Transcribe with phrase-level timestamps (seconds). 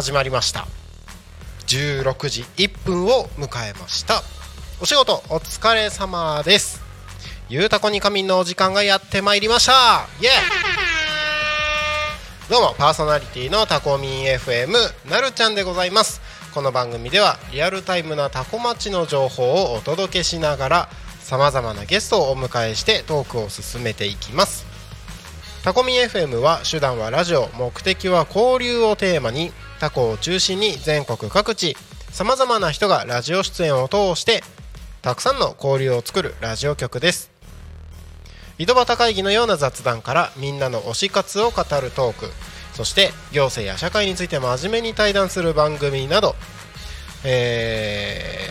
[0.00, 0.66] 始まりました。
[1.66, 4.22] 16時1分を迎えました。
[4.80, 6.80] お仕事お疲れ様です。
[7.50, 10.06] ゆうたこに仮眠のお時間がやってまいりました。
[10.22, 10.32] イエー
[12.50, 14.72] どうもパーソナリティのタコミン FM
[15.10, 16.22] なるちゃんでございます。
[16.54, 20.88] この番組ではリアルタイムなタコ町の情報をお届けしながら
[21.20, 24.64] さまざまなゲストをお迎えしてトークを進めていきます。
[25.62, 31.76] タコミ FM は手段はラジオ目的は交流をテーマにタコを中心に全国各地
[32.12, 34.42] さまざまな人がラジオ出演を通して
[35.02, 37.30] たくさんの交流を作るラジオ局です。
[38.58, 42.26] 井戸端会議のような雑談からみんなの推し活を語るトーク
[42.74, 46.34] そして行政や社会について真面目に対談する番組など、
[47.24, 48.50] えー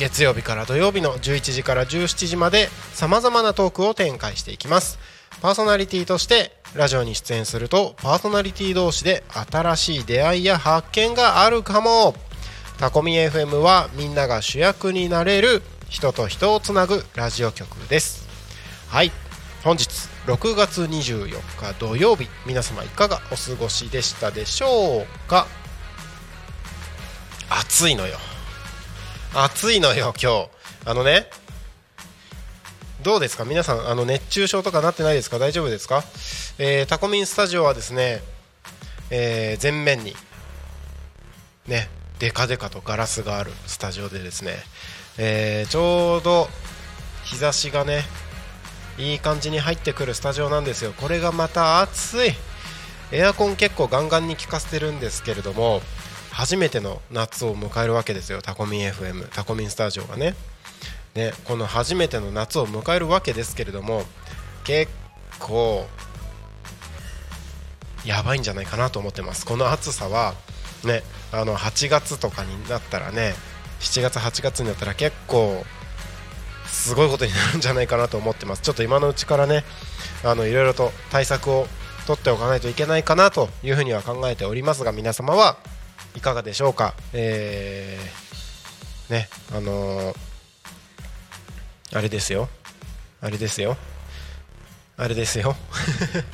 [0.00, 4.98] 月曜日から土曜日の11時から17時までさまざまなトークを展開していきます。
[5.40, 12.14] パーソナリティとしてラジオに出演するとパーソナリティ同士で新しい出会いや発見があるかも。
[12.78, 18.28] タコミ FM はみんなが主役になれる人と人をつなぐラジオ局です。
[18.88, 19.12] はい。
[19.64, 19.88] 本日
[20.26, 22.28] 6月24日土曜日。
[22.46, 25.46] 皆様いかがお過ごしでしたでしょうか？
[27.48, 28.18] 暑いのよ。
[29.34, 30.48] 暑いのよ今日。
[30.84, 31.28] あのね
[33.02, 33.44] どうですか？
[33.44, 35.38] 皆さんあの熱中症とかなってないですか？
[35.38, 36.04] 大丈夫ですか、
[36.58, 38.20] えータコミンスタジオはですね、
[39.10, 40.14] えー前面に
[41.66, 41.88] ね
[42.18, 44.56] デカデカとガラスがあるスタジオでですね、
[45.16, 46.48] えーちょうど
[47.24, 48.02] 日差しがね
[48.98, 50.92] いい感じに入ってくるスタジオなんですよ。
[50.92, 52.32] これがまた暑い。
[53.12, 55.80] エアコン結構ガンガンに効かせてるんですけれども
[56.30, 58.42] 初めての夏を迎えるわけですよ。
[58.42, 60.34] タコミン FM タコミンスタジオがね。
[61.14, 64.04] ね、この初めての夏を迎えるわけですけれども
[64.64, 64.90] 結
[65.38, 65.86] 構
[68.04, 69.44] やばいんじゃないかなと思ってます。
[69.44, 70.34] この暑さは
[70.84, 73.34] ねあの8月とかになったらね
[73.80, 75.64] 7月8月になったら結構
[76.66, 78.62] すごいことになるんじゃないかなと思ってます。
[78.62, 79.64] ちょっと今のうちからね
[80.24, 81.66] あのいろいろと対策を
[82.06, 85.58] 取っておかないといけないかなというふうには考えておりますが皆様は
[86.16, 86.94] いかがでしょうか。
[87.12, 90.29] えーねあのー
[91.92, 92.48] あれですよ。
[93.20, 93.76] あれですよ。
[94.96, 95.56] あれですよ。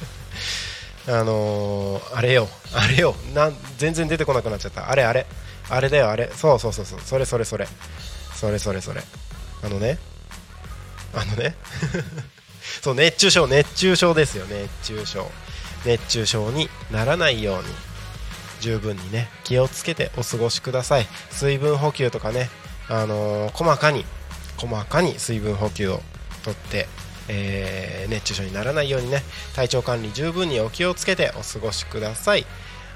[1.09, 2.49] あのー、あれよ。
[2.75, 3.15] あれよ。
[3.33, 4.91] なん全然出てこなくなっちゃった。
[4.91, 5.27] あれあれ。
[5.71, 6.31] あれだよ、あれ。
[6.37, 7.01] そうそうそうそう。
[7.05, 7.69] それそれそれ。
[8.35, 9.03] それそれそれ。
[9.63, 9.99] あのね。
[11.15, 11.55] あのね。
[12.83, 15.31] そう、熱中症、熱中症ですよ、熱中症。
[15.85, 17.65] 熱中症にならないように。
[18.61, 21.07] 十分にね、気をつけてお過ごしください。
[21.31, 22.51] 水分補給とかね、
[22.89, 24.05] あのー細かに
[24.57, 26.01] 細かに水分補給を
[26.45, 26.87] とって、
[27.29, 29.23] えー熱中症にならないようにね
[29.57, 32.47] 体調管理十分にお気をつけてお過ごしください。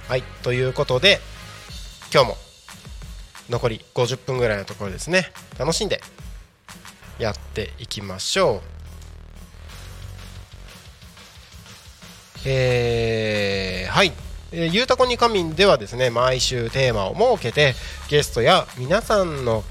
[0.08, 1.20] はいということで
[2.12, 2.36] 今日も
[3.48, 6.00] 残り50分ぐらいのところですね楽しんで
[7.18, 8.60] やっていきましょう。
[12.46, 14.12] えーはい
[14.52, 17.74] えーゆうたこに仮眠ではですね毎週テーマを設けて
[18.08, 19.64] ゲストや皆さんの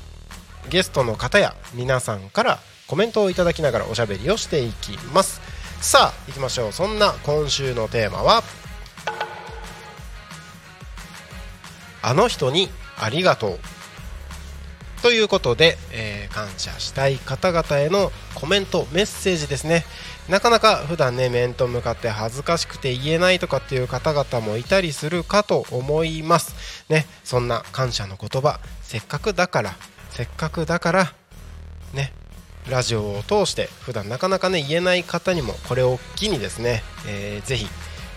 [0.69, 5.41] ゲストの方や皆さんからコメントをいただきながらおしゃべりをしていきます。
[5.81, 6.71] さあ行きましょう。
[6.71, 8.43] そんな今週のテーマは
[12.01, 13.59] あの人にありがとう。
[15.01, 19.83] ということで、えー感謝したい方々へのコメントメッセージですね。
[20.29, 26.85] なかなか普段ね面と向かって恥ずかしくて言えないとかっていう方々もいたりするかと思います。
[26.87, 29.75] ねそんな感謝の言葉せっかくだから
[30.09, 31.13] せっかくだから
[31.93, 32.13] ね
[32.69, 37.67] ラジオを通して普段なかなかね言えない方にもこれを機にですね、えー、ぜひ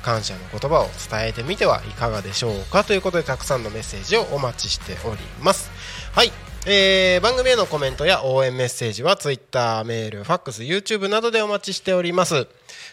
[0.03, 5.71] 感謝の言葉を伝えてみてはいかがでしょうかということでたくさんのメッセージをお待ちしております。
[6.13, 6.33] はい。
[6.65, 12.47] えー、番組へのコメントや応援メッセージは Twitter、メール、ファックス、YouTube などでお待ちしております。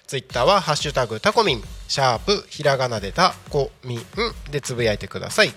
[0.07, 4.05] Twitter は「ハッシュタグタコミン」シャープひらがなでタコミン
[4.51, 5.53] でつぶやいてください。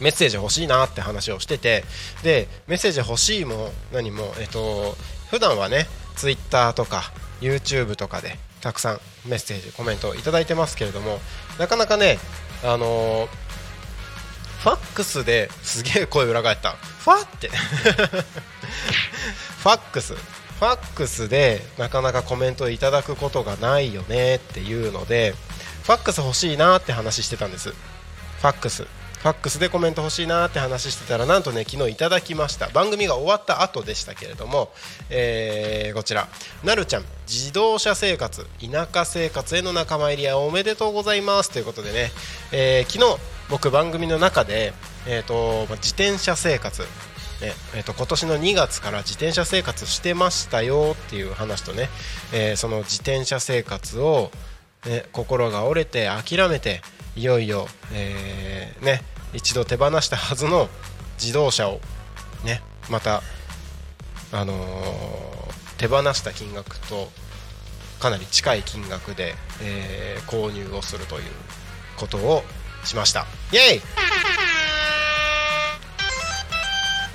[0.00, 1.84] メッセージ欲しいなって話をしてて
[2.22, 4.94] でメッセージ欲しいも何もえっと
[5.30, 5.86] 普段はね
[6.16, 11.18] Twitter とか YouTube とかでたくさんメッセージコメントを頂いてますけれども
[11.58, 12.18] なかなかね
[12.64, 13.28] あのー、
[14.62, 16.72] ファックスですげえ声裏返った。
[16.72, 17.48] ファって。
[19.58, 20.14] ファックス。
[20.14, 25.34] ファックスでなかなかコメントをいただくことがないよねっていうので
[25.82, 27.70] ファックス欲しいなって話してたんです。
[27.70, 28.86] ファックス。
[29.22, 32.68] ファックスでコメント欲しいなって話してたらなんとね昨日いただきました。
[32.70, 34.72] 番組が終わった後でしたけれども、
[35.10, 36.26] えー、こちら。
[36.64, 42.10] なるちゃん自動車生活田舎生活への仲間入りはおめでとうございますということでね、
[42.50, 44.72] えー、昨日僕番組の中で、
[45.06, 46.82] えーと、自転車生活。
[46.82, 51.88] ねえーと、今年の2月から自転車生活してましたよっていう話とね、
[52.32, 54.30] えー、その自転車生活を、
[54.86, 56.82] ね、心が折れて諦めて
[57.16, 59.02] いよいよ、えー、ね、
[59.34, 60.68] 一度手放したはずの
[61.20, 61.80] 自動車を
[62.44, 63.22] ねまた、
[64.32, 67.10] あのー、手放した金額と
[68.00, 71.22] かなり近い金額で、えー、購入をするという
[71.96, 72.42] ことを
[72.84, 73.26] しました。
[73.52, 73.82] イエ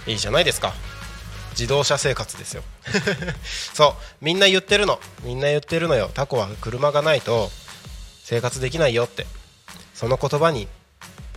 [0.07, 0.11] イ！
[0.11, 0.73] いいじゃないですか。
[1.51, 2.63] 自動車生活ですよ。
[3.73, 5.01] そうみんな言ってるの。
[5.23, 6.09] みんな言ってるのよ。
[6.13, 7.51] タコは車がないと
[8.23, 9.25] 生活できないよって。
[9.94, 10.68] その言葉に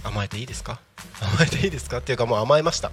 [0.05, 0.81] 甘えていいですか？
[1.21, 1.99] 甘えていいですか？
[1.99, 2.91] っていうかもう甘えました。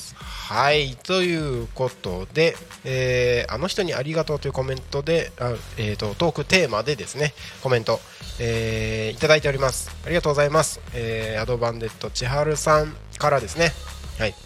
[0.49, 2.55] はいということで、
[2.85, 7.99] えー、あの人にありがとうというコメントであ、えーと、トークテーマでですねコメント、
[8.39, 9.91] えー、いただいております。
[10.07, 13.73] ありがとうございます、えー、アドバンデット千春さんからですね。
[14.21, 14.37] はい。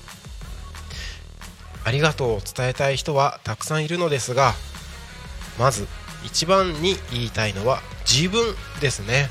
[1.85, 4.55] ありがとうを伝えたい人はたくさんいるのですが
[5.59, 5.87] まず
[6.25, 7.81] 一番に言いたいのは
[8.11, 9.29] 自分ですね。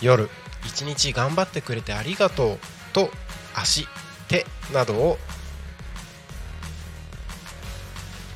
[0.00, 0.28] 夜
[0.66, 2.58] 一日頑張ってくれてありがとう
[2.92, 3.10] と
[3.54, 3.86] 足
[4.28, 5.18] 手などを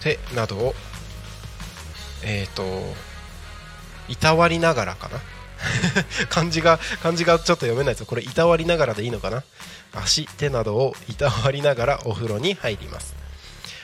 [0.01, 0.75] 手などを
[2.25, 2.65] えっ、ー、と
[4.09, 5.21] いたわりながらかな？
[6.29, 9.45] 漢字が漢字がちょっと読めないですこれいたわりながらでいいのかな？
[9.95, 13.15] 足手などをいたわりながらお風呂に入ります。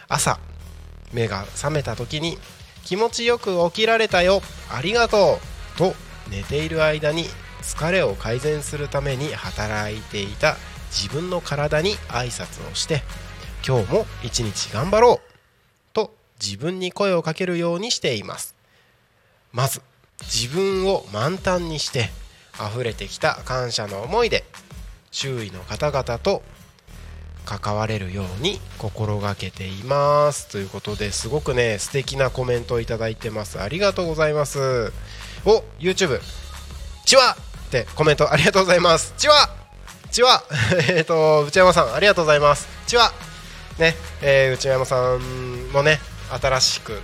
[0.08, 0.40] 朝
[1.12, 2.38] 目が覚めた時に
[2.84, 4.42] 気持ちよく起きられたよ。
[4.70, 5.38] ありがと
[5.76, 5.78] う。
[5.78, 5.94] と
[6.30, 7.24] 寝ている間に
[7.62, 10.56] 疲れを改善するために働いていた
[10.90, 13.02] 自分の体に挨拶をして
[13.66, 15.20] 今日も一日頑張ろう。
[15.92, 18.54] と自分に声をかけるようにしています。
[19.52, 19.82] まず
[20.22, 22.10] 自分を満タンにして
[22.54, 24.44] 溢れてきた感謝の思いで
[25.10, 26.42] 周囲の方々と
[27.48, 33.58] 関われるように心がけていますということですごくね素敵なコメントをいただいてます。
[33.58, 34.92] ありがとうございます。
[35.46, 36.20] お YouTube
[37.06, 37.34] ちわ
[37.68, 39.14] ってコメントありがとうございます。
[39.16, 39.34] ちわ
[40.10, 40.42] ちわ
[40.90, 42.68] えっと内山さんありがとうございます。
[42.86, 43.12] ちわ
[43.78, 46.00] ね、えー、内山さんもね
[46.30, 47.00] 新しく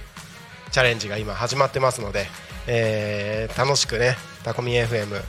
[0.71, 2.27] チャレンジが今始まってますので、
[2.67, 5.23] えー、楽しくねタコミ FM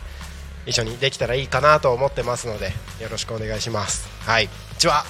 [0.65, 2.67] 一緒にできたらいいかなと思ってますので
[3.01, 4.07] よろしくお願いします。
[4.22, 4.50] はい。
[4.77, 5.05] ちは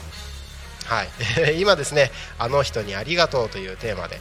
[0.85, 1.59] はい。
[1.61, 4.19] 今ですねあの人にありがとうというテーマで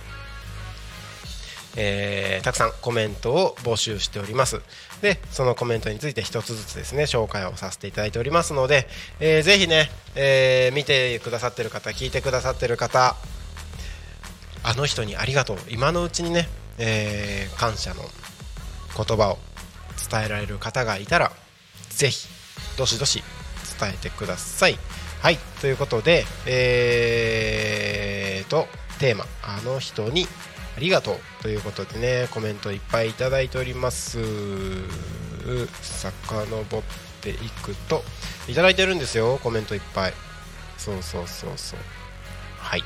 [1.77, 4.61] えー、たくさんコメントを募集しております。
[5.03, 8.89] でそのコメントについて一つずつですね紹介をさせていただいておりますので、
[9.21, 13.17] えー、ぜひね、えー、見てくださってる方聞いてくださってる方
[14.63, 15.59] あの人にありがとう。
[15.69, 16.49] 今のうちにね、
[16.79, 18.03] えー、感謝の
[18.97, 19.39] 言葉を
[20.11, 21.33] 伝えられる方がいたら
[21.91, 22.29] ぜひ
[22.77, 23.23] どしどし
[23.79, 24.79] 伝えてください。
[25.21, 28.67] はいということでえーと
[28.99, 30.27] テーマあの人に
[30.77, 34.19] ありがとうということでねコメントいっぱいいただいております。
[35.83, 36.83] 遡っ
[37.21, 38.03] ていくと
[38.49, 40.15] いただいてるんですよコメントいっぱい。
[40.79, 41.79] そうそうそうそう。
[42.59, 42.85] はい。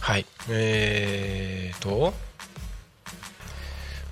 [0.00, 2.14] はいえーと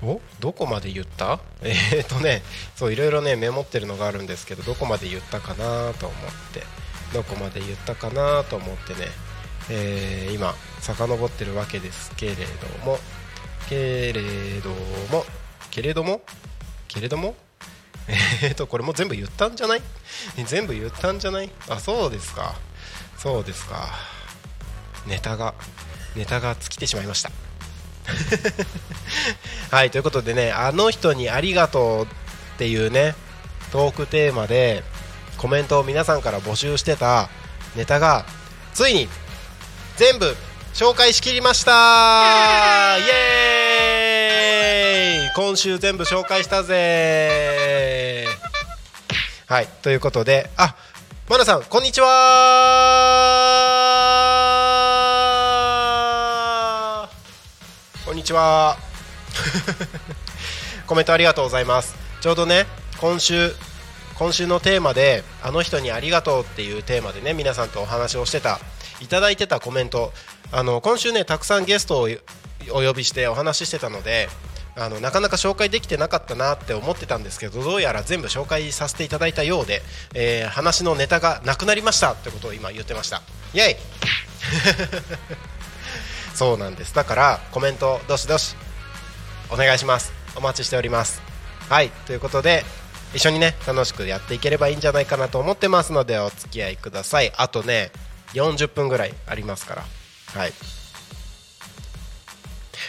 [0.02, 1.40] おどこまで言った？
[1.62, 2.42] えーとね
[2.76, 6.62] そういろいろねメモってるのがあるんですけどどこまで言ったかなと思って。
[7.12, 9.08] どこまで言ったかなと思ってね。
[9.70, 12.98] えー、今遡ってるわけですけれども。
[13.68, 14.68] けれど
[15.10, 15.24] も。
[15.70, 16.20] けれども？
[16.86, 17.34] けれども？
[18.42, 19.82] えっとこれも全部言ったんじゃない？
[20.44, 21.50] 全部言ったんじゃない？
[21.70, 22.54] あそうですか。
[23.16, 23.88] そうですか。
[25.06, 25.54] ネタが
[26.14, 27.30] ネタが尽きてしまいました。
[29.70, 32.06] はいということでねあの人にありがとうっ
[32.58, 33.14] ていうね
[33.70, 34.82] トークテーマで
[35.36, 37.28] コメントを皆さんから募集してた
[37.76, 38.24] ネタが
[38.74, 39.08] ついに
[39.96, 40.36] 全部
[40.74, 42.96] 紹介しきりました。
[42.98, 45.30] イエーイ。
[45.34, 48.26] 今週全部紹介したぜ。
[49.46, 50.76] はいということであ
[51.28, 52.08] マナさんこんにちは
[58.28, 58.76] ちは。
[60.86, 61.94] コメントありがとうございます。
[62.20, 62.66] ちょうどね
[62.98, 63.54] 今週
[64.16, 68.58] 今週のテーマで「あの人にありがとう」っていうテーマでね皆さんとお話をしてた
[69.00, 70.12] いただいてたコメント。
[70.50, 72.08] あの今週ねたくさんゲストを
[72.70, 74.30] お呼びしてお話ししてたので
[74.76, 79.82] あのなかなか紹介できてなかったなって思ってたんですけどどうやら全部紹介させていただいたようで、
[80.14, 83.20] えー、話のネタがなくなりましたってことを今言ってました。
[83.52, 83.76] イエイ。
[86.38, 86.94] そうなんです。
[86.94, 88.54] だからコメントどしどし
[89.50, 90.12] お願いします。
[90.36, 91.20] お待ちしております。
[91.68, 91.90] はい。
[92.06, 92.62] ということで
[93.12, 97.32] 一緒にね楽しくやっていければいいんじゃないかなと思ってますのでお付き合いください。
[97.36, 97.90] あとね
[98.34, 99.84] 40分ぐらいありますから。
[100.40, 100.52] はい。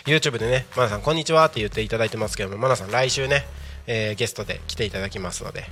[0.05, 1.43] YouTube でねマナさんこんにちは。
[1.45, 3.47] って言っていただいてますけどもマナさん来週ね、
[3.87, 5.63] えー、ゲストで来ていただきますので、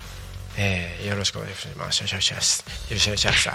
[0.57, 1.77] えー、よろしくお願いします。
[1.77, 3.51] よろしくお願いしますよろしくお願いしますよ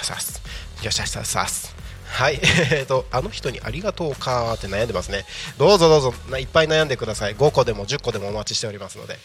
[0.84, 2.38] ろしくお願いしますはい。
[2.70, 5.24] えっとあの人にありがとうかって悩んでますね。
[5.56, 6.14] どうぞどうぞ。
[6.38, 7.34] いっぱい悩んでください。
[7.34, 9.18] 5個でも10個でもお待ちしておりますので。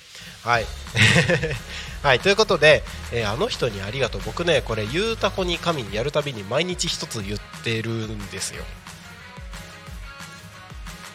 [0.44, 0.66] はい。
[2.02, 4.22] はい、ということで、えー、あの人にありがとう。
[4.26, 8.64] 僕ねこれ「ゆうたこに神」にやるたびに毎日一つ言ってるんですよ。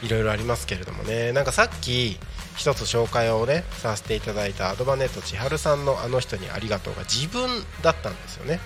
[0.03, 1.33] いろいろありますけれどもね。
[1.33, 2.19] なんかさっき
[2.57, 8.61] 一つ紹介をねさせていただいたアドバネット千春さんの「あの人にありがとう」が自分だったんですよね。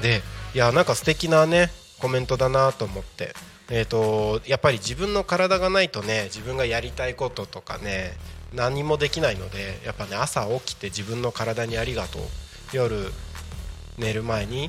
[0.00, 0.22] で
[0.54, 1.70] いやなんか素敵なね
[2.02, 3.34] コメントだなと思って。
[3.70, 8.12] えーとやっぱり自分の体がないとね自分がやりたいこととかね
[8.52, 12.22] 何もできないのでやっぱね朝起きて自分の体にありがとう。
[12.74, 13.10] 夜
[13.98, 14.68] 寝る前に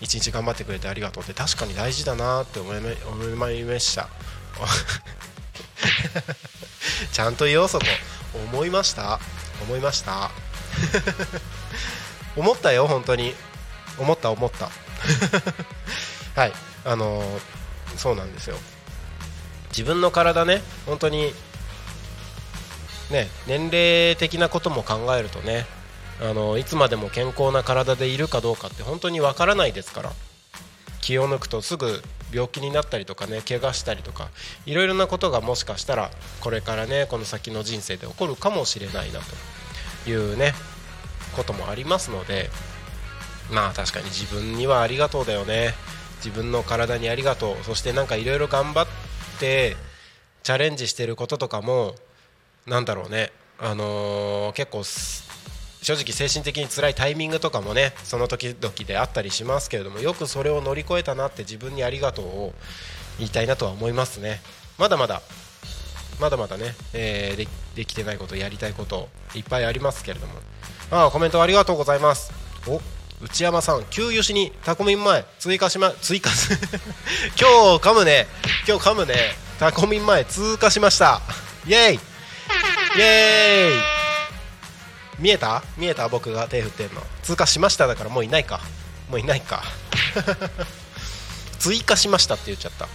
[0.00, 4.08] 一日頑張ってくれてありがとうって確かに大事だなって思い思いました。
[7.12, 7.84] ちゃんと言おうそこ
[8.52, 9.18] 思いました？
[9.62, 10.30] 思いました？
[12.36, 13.34] 思ったよ本当に。
[13.98, 14.70] 思った思った。
[16.34, 16.52] はい。
[16.84, 17.22] あの、
[17.96, 18.56] そうなんですよ。
[19.70, 21.32] 自分の体ね本当に
[23.10, 25.66] ね、年齢的なことも考えるとね
[26.22, 30.12] あのいつまでも健康な体でいるかどうかって本当にわからないですから。
[31.00, 34.30] 気を抜くとすぐ病気になったりとかね怪我したりとか
[34.64, 36.10] いろいろなことがもしかしたら
[36.40, 39.26] これからねこの先の人生で起こるかもしれないなと。
[40.10, 40.54] いうね
[41.36, 42.48] こともありますので
[43.50, 45.74] まあ確かに自分にはありがとうだよね。
[46.16, 47.64] 自分の体にありがとう。
[47.64, 48.86] そしてなんかいろいろ頑張っ
[49.40, 49.76] て
[50.42, 51.94] チャレンジしてることとかも
[52.66, 53.30] なんだろうね。
[53.58, 62.52] あのー結構正直精神的に辛いタイミングとかもねその時々であったりしますけれどもよくそれを乗り越えたなって自分にありがとうを
[63.18, 64.40] 言いたいなとは思いますね。
[64.78, 65.20] まだまだ
[66.20, 70.34] まだまだね、えーでできてないことやりたいこといっぱいありますけれども。
[70.90, 72.32] ああコメントありがとうございます。
[72.66, 72.80] お
[73.24, 76.52] 内山さん給油しにタコミン前追加しま追加す
[77.40, 78.26] 今日噛むね。
[78.68, 79.14] 今日噛むね。
[79.58, 81.22] タコミン前通過しました。
[81.66, 81.94] イエイ。
[81.94, 81.98] イ
[83.00, 83.82] エーイ。
[85.18, 85.62] 見えた？
[85.78, 86.06] 見えた？
[86.10, 87.02] 僕が手振ってんの。
[87.22, 88.60] 通過しましただからもういないか。
[89.08, 89.62] もういないか。
[91.58, 92.88] 追加しましたって言っちゃった。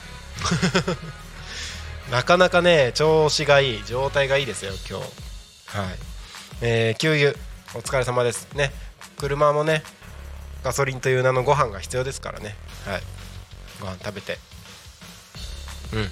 [2.15, 3.83] なかなかね調子がいい。
[3.85, 5.05] 状態がいいですよ今日。
[5.77, 5.97] はい。
[6.61, 7.33] えー、給油
[7.73, 8.47] お疲れ様です。
[8.53, 8.71] ね。
[9.17, 9.83] 車もね
[10.63, 12.55] ガソリンという名のご飯が必要ですからね。
[12.85, 13.01] はい。
[13.79, 14.37] ご飯食べて。
[15.93, 16.11] うん。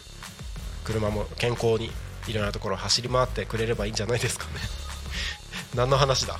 [0.83, 1.91] 車も健康に
[2.27, 4.51] いろんなところ走り回ってくれればいいんじゃないですかね。
[5.75, 6.37] 何の話だ？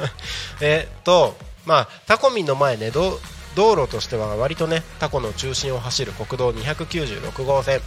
[0.60, 3.18] えっとまあタコミンの前ね道
[3.54, 7.80] 道路としては割とねタコの中心を走る国道296号線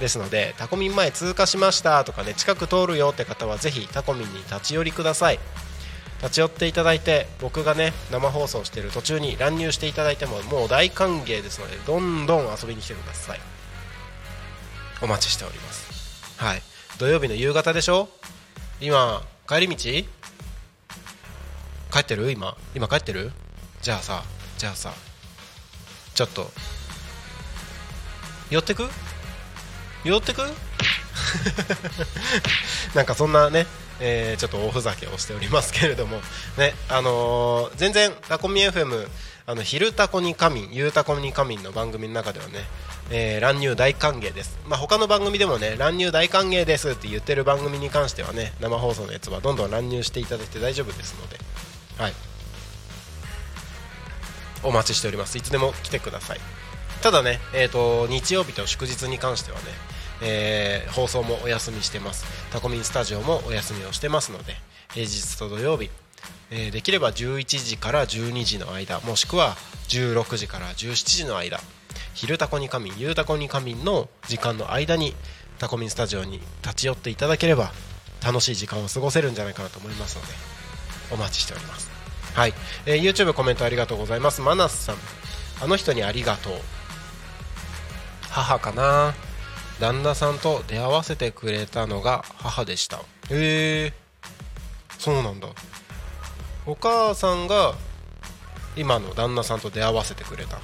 [0.00, 5.38] ですのでタコミン前通過しましたとかね近く通るよって方はぜひタコミンに立ち寄りください。
[6.24, 13.40] 立ち寄っていただいて僕がね生放送している途中に乱入していただいてももう大歓迎ですのでどんどん遊びに来てください。
[15.02, 16.42] お待ちしております。
[16.42, 16.62] はい。
[16.98, 18.08] 土曜日の夕方でしょ？
[18.80, 19.76] 今帰り道？
[19.76, 20.06] 帰
[22.00, 22.30] ってる？
[22.30, 22.56] 今。
[22.74, 23.30] 今帰ってる？
[23.82, 24.22] じゃあさ
[24.56, 24.94] じゃあさ
[26.14, 26.50] ちょっと。
[28.48, 28.88] 寄ってく？
[30.04, 30.40] 寄ってく？
[32.94, 33.66] なんかそんなね、
[34.00, 36.20] えーちょっとおふざけをしておりますけれども。
[36.58, 39.08] ねあのー全然タコミ FM
[39.46, 42.64] あの昼タコに仮眠夕タコに仮眠の番組の中ではね、
[43.10, 44.58] えー乱入大歓迎です。
[44.66, 51.38] まあ他の番組でもね乱入大歓迎ですって言ってる番組に関してはね生放送のやつはどんどん乱入していただいて大丈夫ですので。
[51.98, 52.14] はい。
[54.62, 55.36] お待ちしております。
[55.36, 56.40] いつでも来てください。
[57.02, 59.64] ただね、えー、と日曜日と祝日に関してはね、
[60.24, 62.24] えー放送もお休みしてます。
[62.50, 64.54] タコミンスタジオもお休みをしてますので
[64.92, 65.90] 平日と土曜日、
[66.50, 69.56] えーできれば11時から12時の間もしくは
[69.88, 71.60] 16時から17時の間
[72.14, 75.14] 昼タコに仮眠夕タコに仮眠の時間の間に
[75.58, 77.72] タコミンスタジオに立ち寄っていただければ
[78.24, 80.28] 楽しい時間を過ごせるんじゃないかなと思いますので
[81.12, 81.90] お待ちしております。
[82.34, 82.54] はい、
[82.86, 84.40] えー YouTube コメントありがとうございます。
[84.40, 84.96] マナスさん。
[85.60, 86.54] あの人にありがとう。
[88.30, 89.14] 母かな。
[89.80, 92.98] 旦那さんと出会わせてくれたのが母でした。
[93.30, 93.92] へえ
[94.98, 95.48] そうなんだ。
[96.66, 97.74] お母さんが
[98.76, 100.58] 今の旦那さんと出会わせてくれた。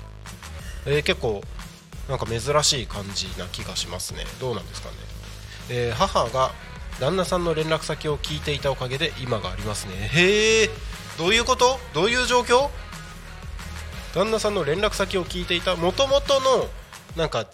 [0.86, 1.42] えー結構
[2.08, 4.24] なんか珍しい感じな気がしますね。
[4.40, 4.94] どうなんですかね、
[5.68, 6.52] えー母が
[6.98, 9.94] 旦那さんの連絡先を聞いていたおかげで今がありますね。
[10.12, 10.70] へえ
[11.18, 11.78] どういうこと？
[11.94, 12.68] どういう状況？
[14.14, 16.66] 旦那さんの連絡先を聞いていたもともとの
[17.16, 17.46] なんか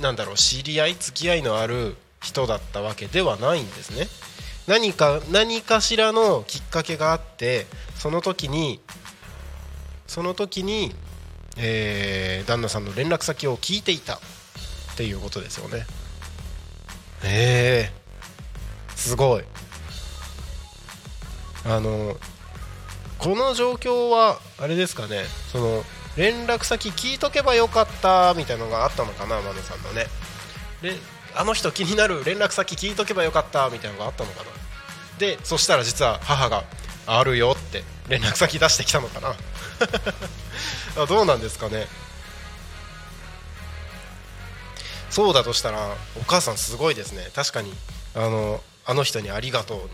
[0.00, 4.06] なんだろう知り合い付き合いのある人だったわけではないんですね。
[4.66, 8.80] 何か何かしらのきっかけがあってその時に
[10.06, 10.94] その時に、
[11.56, 14.18] えー旦那さんの連絡先を聞いていたっ
[14.96, 15.86] ていうことですよね。
[17.24, 17.92] へえ
[18.94, 19.44] すごい。
[21.64, 22.16] あの
[23.18, 25.82] この状況はあれですかねその
[26.16, 30.06] 連絡先聞いとけばよかったみたいなのがあったのかなマネさんのね。
[30.82, 30.94] で
[31.34, 34.50] あの人気になる連絡先聞いとけばよかったみたいなのがあったのかな。
[35.18, 36.64] でそしたら実は母が
[37.06, 39.36] あるよって連絡先出してきたのかな。
[41.06, 41.86] どうなんですかね。
[45.10, 47.30] そうだとしたらお母さんすごいですね。
[47.34, 47.72] 確かに
[48.14, 49.90] あのあの人にありがとうに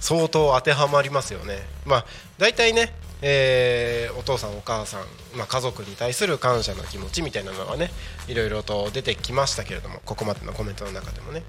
[0.00, 1.66] 相当当てはまりますよね。
[1.84, 2.06] まあ
[2.38, 5.00] 大体ね、えーお父さんお母さん、
[5.36, 7.90] まあ、家族に対する感謝の気持ちみたいなのはね
[8.28, 11.42] いろいろと出てきましたけれどもここまでのコメントの中でもね。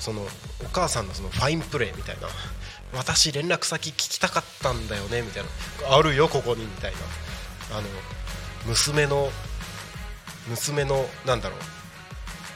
[0.00, 0.28] そのお
[0.72, 2.28] 母さんのそのファインプレーみたいな
[2.94, 6.98] 私連絡先聞きたかったんだよねみたいなあるよここにみたいな。
[7.76, 7.88] あの
[8.66, 9.28] 娘の
[10.48, 11.58] 娘のなんだろう。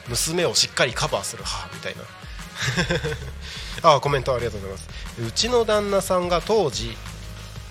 [0.09, 2.01] 娘をしっかりカバーする母みたいな。
[3.95, 4.89] あコメントありがとうございます。
[5.21, 6.97] うちの旦那さんが当時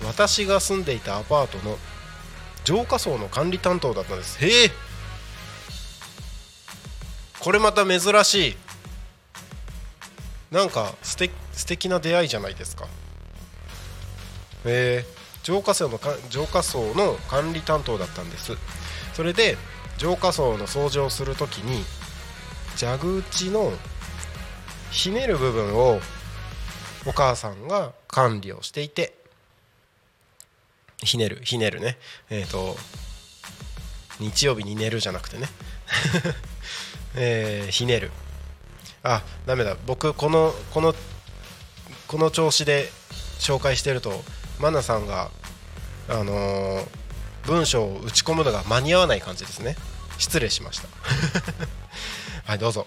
[0.07, 1.79] 私が住んでいたアパートの
[2.65, 4.45] 浄化層の管理担当だったんです。
[4.45, 4.71] へえ。
[7.41, 8.57] これまた珍しい。
[10.51, 12.87] なんか素敵素敵な出会いじゃないですか。
[14.65, 15.05] え、
[15.43, 18.53] 浄化層のか浄化層の管理担当だったんです。
[19.15, 19.57] それで
[19.99, 21.85] 浄化層の掃除をするときに
[22.79, 23.73] 蛇口の
[24.91, 26.01] ひねる部分を
[27.07, 29.15] お母さんが管理をしていて
[31.03, 31.99] ひねるひねるね。
[32.31, 32.77] えっ、ー、と
[34.21, 35.49] 日曜日に寝るじゃなくてね。
[37.15, 38.11] えー、ひねる。
[39.03, 39.77] あダメだ。
[39.87, 40.95] 僕このこの
[42.07, 42.91] この調子で
[43.39, 44.25] 紹介してると
[44.59, 45.31] マナさんが
[46.09, 46.87] あのー、
[47.47, 49.77] 文章を打ち込むのが間に合わない感じですね。
[50.19, 50.89] 失礼しました。
[52.47, 52.87] はいどうぞ。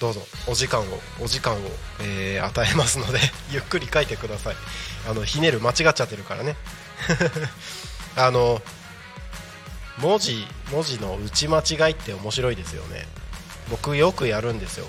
[0.00, 0.22] どうぞ。
[0.46, 1.58] お時間をお時間を、
[2.00, 3.18] えー、与えますので
[3.50, 4.56] ゆっくり書いてください。
[5.08, 6.56] あのひねる間違っちゃってるからね。
[8.16, 8.60] あの
[9.98, 13.06] 文字文字の打ち間違いって面白いですよね。
[13.70, 14.86] 僕よくやるんですよ。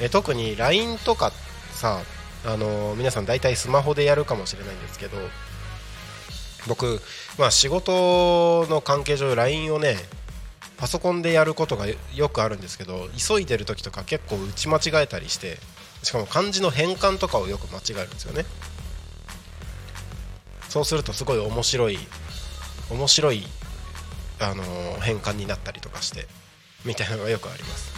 [0.00, 1.32] え特に LINE とか
[1.72, 2.00] さ
[2.44, 5.18] あの皆さん大体スマホでやるかもしれないんですけど
[6.66, 7.00] 僕、
[7.38, 9.96] まあ、仕事の関係上 LINE をね
[10.78, 15.58] パソコンでやることがよくあるんですけど急いでる時とか結構打ち間違えたりして
[16.02, 18.46] しかも漢字の変換とかをよく間違えるんですよね。
[20.70, 21.98] そうするとすごい面白い
[22.90, 23.44] 面白い、
[24.40, 26.26] あのー、変換になったりとかして
[26.86, 27.92] みたいなのがよくあります。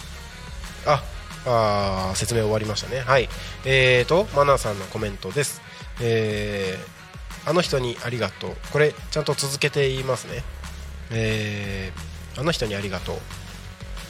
[0.85, 1.05] あ
[1.47, 3.01] あ説明終わりましたね。
[3.01, 3.29] はい。
[3.65, 5.61] えーとマナーさんのコメントです。
[6.01, 8.57] えー、あの人にありがとう。
[8.73, 10.43] これちゃんと続けて言いますね。
[11.11, 13.17] えー、あの人にありがとう。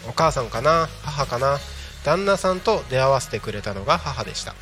[0.09, 0.89] お母さんかな？
[1.03, 1.59] 母かな？
[2.05, 4.55] 旦那さんと出会わせてくれたのが母でした。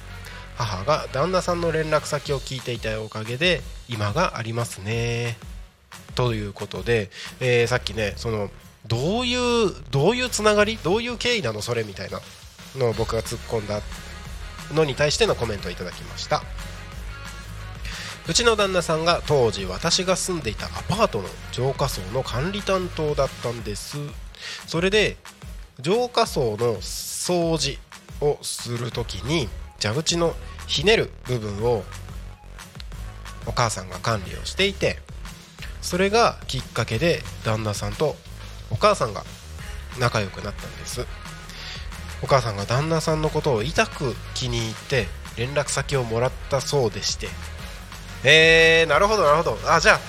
[0.64, 5.38] 母が旦那さんの連絡先を聞いていたおかげで今がありますね。
[6.14, 8.50] ということで、えー、さっきねその
[8.86, 12.20] どういうどういうつながりどういう経緯なのそれみたいな
[12.76, 13.80] のを僕が突っ込んだ
[14.72, 16.42] のに対してのコメントをいただきました。
[18.28, 23.96] うちの旦那さんが当時私が住んでいたアパートの浄化層の管理担当だったんです。
[24.66, 25.16] それで
[25.80, 27.78] 浄化層の掃除
[28.20, 29.48] をする時に
[29.80, 30.34] 蛇口の
[30.66, 31.84] ひねる部分を
[33.46, 34.98] お母さんが管理をしていて
[35.80, 38.16] それがきっかけで旦那さんと
[38.70, 39.24] お母さんが
[39.98, 41.06] 仲良くなったんです。
[42.22, 47.28] お母さんが旦那さんのことを痛く気に入って連絡先をもらったそうでして。
[48.24, 49.58] えー、なるほどなるほど。
[49.66, 50.00] あじゃあ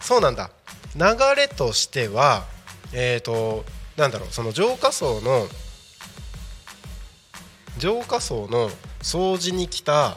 [0.00, 0.50] そうなんだ。
[0.96, 1.02] 流
[1.36, 2.44] れとしては
[2.92, 3.64] えっ、ー、と
[3.96, 5.46] なんだろうその浄化層の
[7.78, 8.70] 浄化層の
[9.02, 10.16] 掃除に来た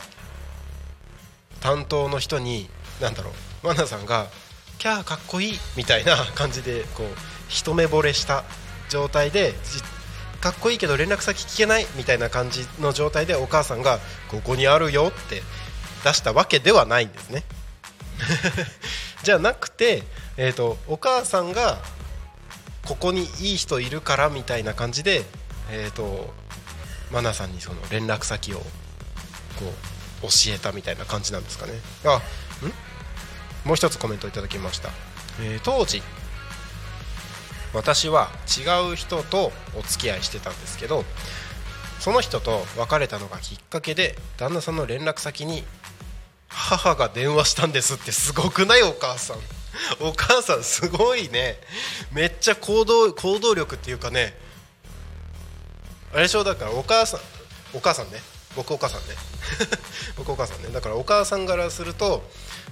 [1.59, 2.69] 担当の人に
[3.01, 3.31] 何だろ
[3.63, 4.27] うマナさんが
[4.77, 7.07] 「キャーかっこいい」みたいな感じでこう
[7.47, 8.43] 一目惚れした
[8.89, 9.53] 状態で
[10.41, 15.41] かっこいいけど連絡先聞けないみたいな感じの状態でお母さんが「ここにあるよ」って
[16.03, 17.43] 出したわけではないんですね。
[19.23, 20.03] じゃなくて、
[20.37, 21.79] えーと、お母さんが
[22.85, 25.25] ここにいい人いるからみたいな感じで、
[25.71, 26.33] えーと、
[27.15, 28.63] マナさんにその連絡先をこ
[30.21, 31.71] う教えたみたいな感じなんですかね。
[32.04, 32.17] あ
[33.65, 33.67] ん？
[33.67, 34.89] もう一つコメントいただきました、
[35.41, 36.04] えー、当時
[37.73, 41.04] 私は違う人とお付き合いしてたんですけど
[41.99, 45.63] その人と別れたのがきっかけで旦那さんの連絡先に
[46.49, 48.84] 母が電話したんですってすごくない？
[48.84, 49.38] お母さん。
[49.99, 51.56] お母さんすごいね。
[52.12, 54.34] めっちゃ行動行動力っていうかね
[56.13, 56.43] あれでしょ？
[56.43, 57.19] だからお母さん
[57.73, 58.21] お母さんね。
[58.55, 59.07] 僕お母さんね。
[60.17, 60.69] 僕お母さんね。
[60.71, 62.23] だからお母さんからすると、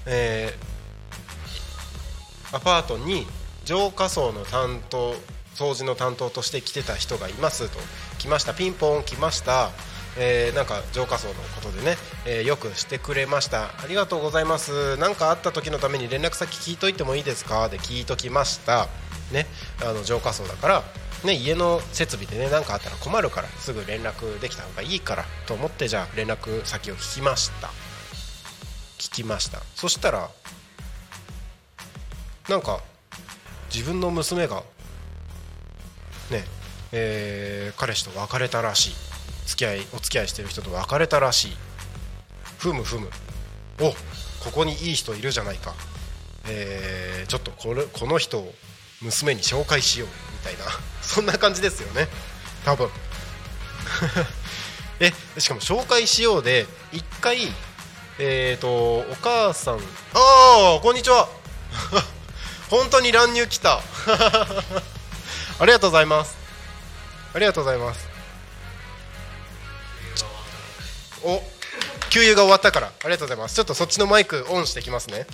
[0.05, 3.27] えー、アパートに
[3.65, 5.15] 浄化層の担当
[5.55, 7.79] 掃除の担当として来てた人がいますと。
[8.17, 8.53] 来ました。
[8.53, 9.71] ピンポン来ました。
[10.15, 13.63] えー、なんか浄化層のことでね、えー、よくしてくれました。
[13.65, 14.95] ありがとうございます。
[14.97, 17.67] 何かあった時のために連絡先聞いといてもいいですか？
[17.67, 18.87] で聞いときました。
[19.31, 19.47] ね。
[19.81, 20.83] あの浄化層だから。
[21.23, 27.69] ね、家の設備でね何かあったら困るからすぐ連絡できた方がいいからと思ってじゃあ連絡先を聞きました。
[28.97, 29.61] 聞きました。
[29.75, 30.29] そしたら
[32.49, 32.81] なんか
[33.73, 34.63] 自分の娘が
[36.29, 36.43] ね
[36.95, 38.93] えー、彼氏と別れたらしい。
[39.47, 41.51] 付き合いお付き合いしてる人と別れたらしい。
[42.59, 43.09] ふむふむ。
[43.81, 43.89] お
[44.43, 45.73] ここにいい人いるじゃないか、
[46.47, 48.53] えー、ちょっとこれこの人を
[49.01, 50.09] 娘に紹介しよう。
[50.43, 50.65] たいな。
[51.01, 52.07] そんな感じですよね。
[52.65, 52.89] 多分。
[54.99, 57.51] えしかも紹介しようで一回
[58.19, 59.75] えっ、ー、とお母さん。
[59.75, 59.79] あ
[60.77, 61.27] あこんにちは。
[62.69, 63.81] 本当に乱入来た。
[65.59, 66.35] ありがとうございます。
[67.33, 68.07] ありがとうございます。
[71.23, 71.41] お
[72.09, 72.87] 給油が終わったから。
[72.87, 73.55] ありがとうございます。
[73.55, 75.25] ちょっとそっちのマイクオンしてきますね。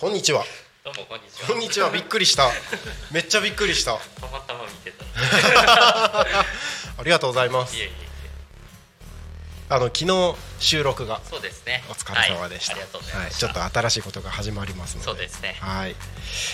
[0.00, 0.44] こんにちは
[0.82, 1.48] どうもこんにちは。
[1.48, 2.48] こんにちはびっくりした
[3.12, 5.04] めっちゃびっくりしたたまたま見てた。
[6.24, 6.26] あ
[7.04, 7.92] りがとうございますいえいえ。
[9.68, 11.84] あの昨日収録がそうですね。
[11.90, 13.30] お疲れ様でした、はい。
[13.30, 15.58] ちょっと新しいことが始まりますのでそうですね。
[15.60, 15.94] はい、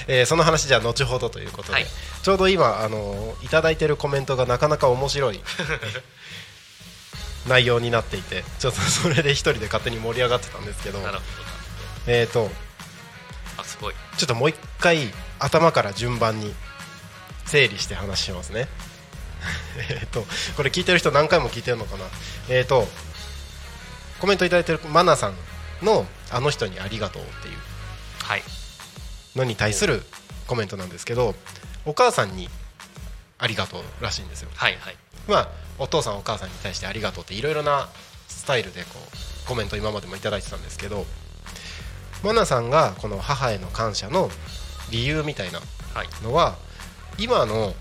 [0.09, 1.87] えーその話じゃあ後ほどということで、はい
[2.25, 5.41] ちょうど今あのいただいてるコメントがなかなか面白い
[7.47, 11.25] 内容になっていてちょっとそれで一人で勝手に盛り上がってたんですけどなるほ
[12.09, 12.66] えーとど。
[13.59, 13.95] あすごい。
[14.17, 16.55] ちょっともう一回頭から順番に
[17.47, 18.69] 整理して話しますね
[19.91, 22.05] えっとこれ聞いてる人何回も聞いてるのかな？
[22.49, 22.89] えっ、と
[24.21, 25.35] コメントいただいてるマナさん
[25.83, 27.59] の「あの人にありがとう」っていう
[28.25, 28.43] はい。
[29.37, 30.03] のに対する
[30.47, 31.35] コメントなんですけど
[31.85, 32.49] お母さんに
[33.39, 34.97] ありがとうらしいんですよはいはい。
[35.29, 37.89] まあお父さんお母さんに対してありがとうっていろいろな
[38.29, 38.91] スタイルでこ
[39.45, 41.07] うコメント今までもいただいてたんですけど
[42.23, 44.31] マナさんがこの母への感謝の
[44.91, 45.61] 理由みたいな
[45.95, 46.09] はい。
[46.23, 46.57] のは
[47.19, 47.75] 今の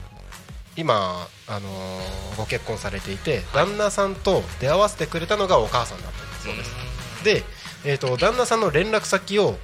[0.77, 6.43] 今、あのーご結婚されていて、旦那さんと出会わせてくれたのがお母さんだったんです。
[6.43, 7.43] そうですで、
[7.85, 9.55] えー、と旦那さんの連絡先を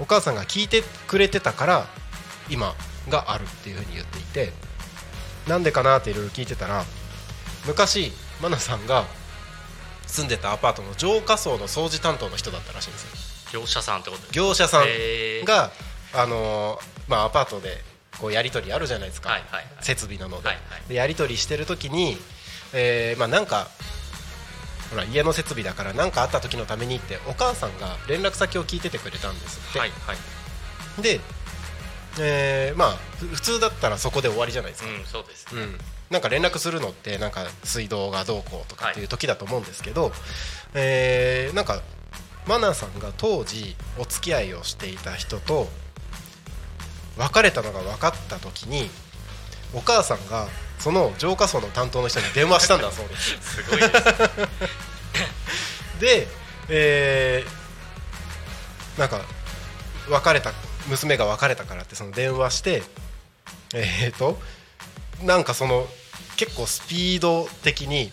[0.00, 1.86] お母さんが聞いてくれてたから
[2.48, 2.74] 今
[3.08, 4.52] があるっていうふうに言っていて
[5.48, 6.84] なんでかなっていろいろ聞いてたら
[7.66, 9.04] 昔マナさんが
[10.06, 13.08] 住んでたアパートの浄化層の掃除担当の人だったらしいんですよ
[13.52, 14.84] 業者さんってことです業者さん
[15.44, 15.70] が、
[16.14, 17.78] あのーまあ、アパートで
[18.20, 19.64] こうやり取りあるじゃないですか、はいはいはい。
[19.80, 20.88] 設備なので,、はいはい。
[20.88, 22.16] でやり取りしてる時に、
[22.72, 23.68] えーまあ、なんか
[24.90, 31.02] ほら家の設備だから何かあった時のためにってお母さんが連絡先を聞いててくれたんですって、はいはい。
[31.02, 31.20] で、
[32.20, 35.62] えーまあふ普通だったらそこで終わりじゃないですか、うんそうですね。
[35.62, 35.78] うん。
[36.10, 40.12] なんか連絡するのってなんか水道がどうこうとかっていう時だと思うんですけど、
[40.74, 41.82] えーなんか
[42.46, 45.68] マナーさんが当時お付き合いをしていた人と
[47.18, 48.88] 別れたのが分かった時に
[49.74, 50.46] お母さんが
[50.78, 53.92] その浄化層の担当の人に電話したんだそうです すごいです。
[56.00, 56.28] で、
[56.68, 57.66] えー
[58.98, 59.20] なんか
[60.08, 60.52] 別れた
[60.88, 62.82] 娘が別れたからってその電話して
[63.74, 64.38] えー、と
[65.22, 65.86] なんかその
[66.36, 68.10] 結構スピード的に。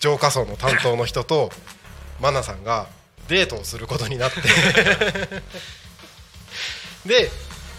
[0.00, 1.52] 浄化層の担当の人と
[2.20, 2.86] マナさんが
[3.28, 4.40] デートをすることになって
[7.06, 7.30] で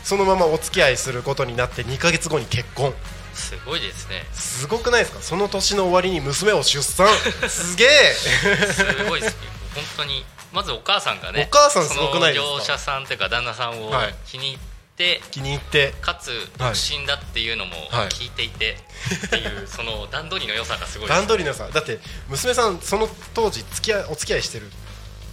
[0.04, 2.94] そのままお付き合いすることになって2ヶ月後に結婚
[3.34, 4.26] すごいですね。
[4.34, 5.22] すごくないですか？
[5.22, 7.08] その年の終わりに娘を出産
[7.48, 9.40] すげえすごいですね。
[9.76, 11.48] 本当にまずお母さんがね。
[11.50, 12.48] お母さんすごくないですか？
[12.48, 14.60] その業者さんというか旦那さんをはい気に入っ
[15.02, 15.22] て。
[15.32, 15.94] 気に入って。
[16.02, 18.08] かつ独身だっていうのもはい。
[18.10, 18.78] 聞いていて、
[19.26, 21.70] っていう その段取りの良さがすごい段取りのさ。
[21.74, 24.72] だって娘さんその当時付き合いお付き合いしてる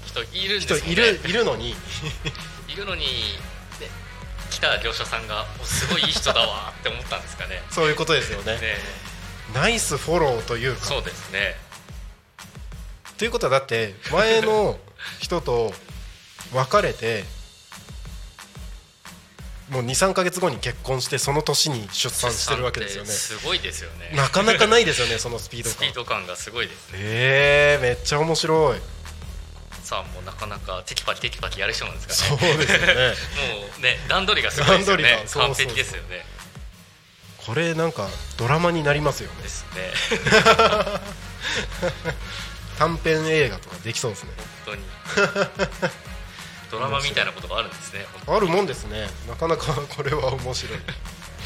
[0.07, 1.77] 人いるん人ですもんねいるいるのに。
[2.69, 3.05] いるのに、
[3.81, 3.89] ね、
[4.51, 7.63] 来た業者さんがおすごいいい人だわって思ったんですかね。
[7.71, 8.59] そういうことですよね。
[8.59, 8.79] ね。
[9.55, 10.87] ナイスフォローというか。
[10.87, 11.57] そうですね。
[13.19, 14.79] ということはだって前の
[15.19, 15.75] 人と
[16.53, 17.25] 別れて
[19.71, 23.11] もう23か月後に結婚してその年に出産してるわけですよね。
[23.11, 24.17] すごいですよね。
[24.17, 26.99] なかなかないですよね そのスピードスピ感ード感がすごいですね。
[27.01, 28.81] えー、めっちゃ面白い。
[29.83, 32.41] さあもうなかなかテキパキテキパキやる人なんですかね。
[32.41, 32.95] そうですよね。
[32.97, 36.27] もうね段取りがすごいですよ段取りね完璧ですよね。
[37.47, 39.43] これなんかドラマになりますよね。
[39.43, 39.93] ですね。
[42.79, 44.31] 短編映画とかできそうですね。
[44.65, 44.85] 本当に
[46.71, 49.07] ドラマみたいなことがあるんですねあるもんですね。
[49.29, 50.79] なかなか これは面白い。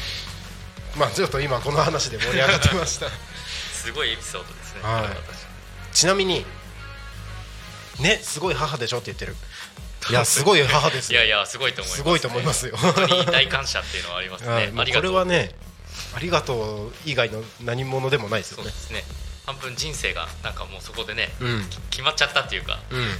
[0.97, 3.07] まあちょっと今この話で盛り上がってました。
[3.73, 5.95] すごいエピソードですね、はい。
[5.95, 6.45] ちなみに
[7.99, 9.35] ねすごい母でしょって言ってる。
[10.09, 11.21] いやすごい母ですよ。
[11.21, 12.75] にいやいやすごいと思います、すごいと思いますよ。
[12.77, 14.67] 本当に大感謝っていうのはありますはい。
[14.67, 15.11] こねありがとう。
[15.11, 15.55] れはね
[16.15, 18.63] ありがとう以外の何者でもないですよね。
[18.63, 19.05] そうですね。
[19.45, 21.69] 半分人生がなんかもうそこでねうん。
[21.89, 23.17] 決まっちゃったっていうかうん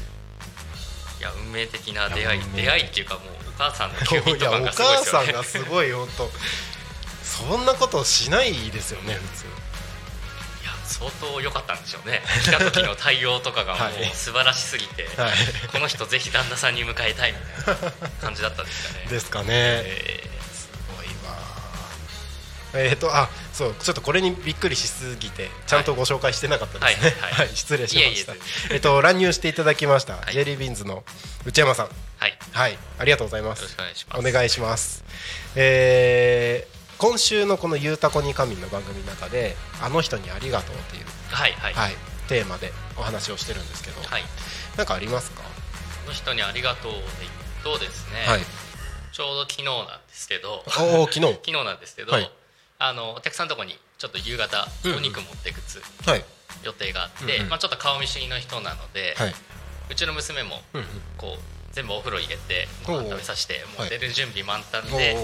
[1.24, 5.26] いや運命的な出会い出会いっていうかもうお母さんのキューピがすごいですよね。
[5.26, 6.30] 母さんがすごい本当。
[7.24, 9.46] そんなことしないですよね普通。
[9.46, 9.50] い
[10.66, 12.22] や相当良かったんでしょうね。
[12.44, 13.94] 来た時の対応とかがも はい。
[13.94, 15.32] う素晴らしすぎて、はい。
[15.72, 19.06] この人ぜひ旦那さんに迎えたいみたいな感じだったんですかね。
[19.10, 20.33] ですかね、えすごいわ
[22.74, 27.10] えっ、とあそうちょっとこれにびっくりしすぎてちゃんとご紹介してなかったですね。
[27.22, 27.32] はい。
[27.34, 27.48] はい。
[27.48, 27.56] はい。
[27.56, 28.34] 失礼しました。
[28.34, 30.34] いえいえっと乱入していただきました、はい。
[30.34, 31.04] ジェリービーンズの
[31.46, 31.86] 内山さん。
[31.88, 32.32] ーはい。
[32.32, 32.78] よはい。
[33.00, 33.64] ありがとうございます。
[33.64, 34.20] ろしくお願いします。
[34.20, 35.04] お願いします。
[35.56, 41.74] えー今週のこの「ゆうたこに神」の番組の中で「あの人にありがとう」っていう、はいはい。
[41.74, 41.96] はい、
[42.30, 44.24] テーマでお話をしてるんですけど、はい。
[44.78, 45.42] なんかありますか？
[45.42, 45.50] こ
[46.08, 47.00] の人にありがとうで
[47.64, 48.42] 言うとですね、はい。
[49.12, 50.64] ちょうど昨日なんですけど。
[50.80, 51.34] おお昨日。
[51.44, 52.32] 昨日なんですけど、はい
[52.84, 55.04] あのお客さんのとこにちょっと夕方おうんうん。
[55.04, 56.26] 肉持っていくつはい。
[56.64, 57.50] 予定があって、うんうん。
[57.50, 59.36] まあ、ちょっと顔見知りの人なので、はい。
[59.90, 60.88] うちの娘もうんうん。
[61.18, 61.40] こう
[61.72, 65.16] 全部お風呂入れてご飯食べさせてもう出る準備満タンで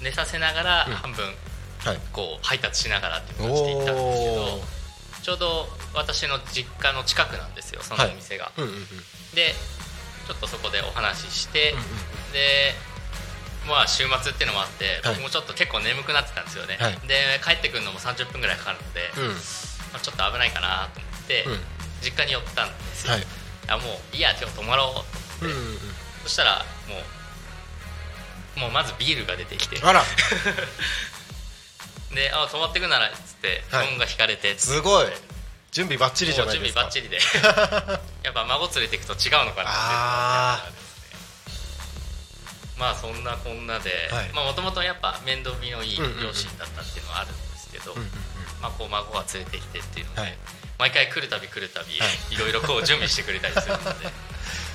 [0.00, 0.94] お寝させながらうん。
[0.94, 1.24] 半分
[2.12, 4.60] こう配達しながらっていうのをしていったんですけおど
[5.22, 8.52] ちょうど私の実家の近くなんですよそのお店が。
[8.56, 8.80] うんうんうん。
[9.34, 9.52] で
[10.26, 11.84] ちょっとそこでお話しして、うんうん。
[12.32, 12.72] で
[13.66, 15.16] まあ週末っていうのもあって、はい。
[15.16, 16.98] 僕もちょっと結構眠くなってたんですよね、はい。
[17.06, 19.34] で帰ってくるのも30分ぐらいかかるので、うん。
[19.92, 21.58] まあ、ちょっと危ないかなと思って、うん
[22.00, 23.26] 実家に寄ったんですよ、はい。
[23.68, 25.04] あもういいや今日泊まろうと思っ
[25.40, 25.78] て、うんうん
[26.24, 26.96] そしたらも
[28.56, 29.76] うもうまずビールが出てきて。
[29.76, 30.02] うんあら。
[32.14, 33.86] であ泊まってくならっつってはい。
[33.86, 35.06] 本が引かれて、すごい。
[35.70, 36.90] 準備バッチリじゃないですか。
[36.90, 37.18] 準備バッチリで。
[38.24, 40.89] やっぱ孫連れていくと違うのかなってあー
[42.80, 44.32] まあそんなこんなではい。
[44.32, 47.94] もともとやっぱ面倒見のいい両親だったっていうのはあるんですけど、
[48.62, 50.38] まあ、こう孫が連れてきてっていうので、はい。
[50.78, 52.34] 毎回来るたび来るたび、はい。
[52.34, 54.08] い、ろいろこう準備してくれたりするので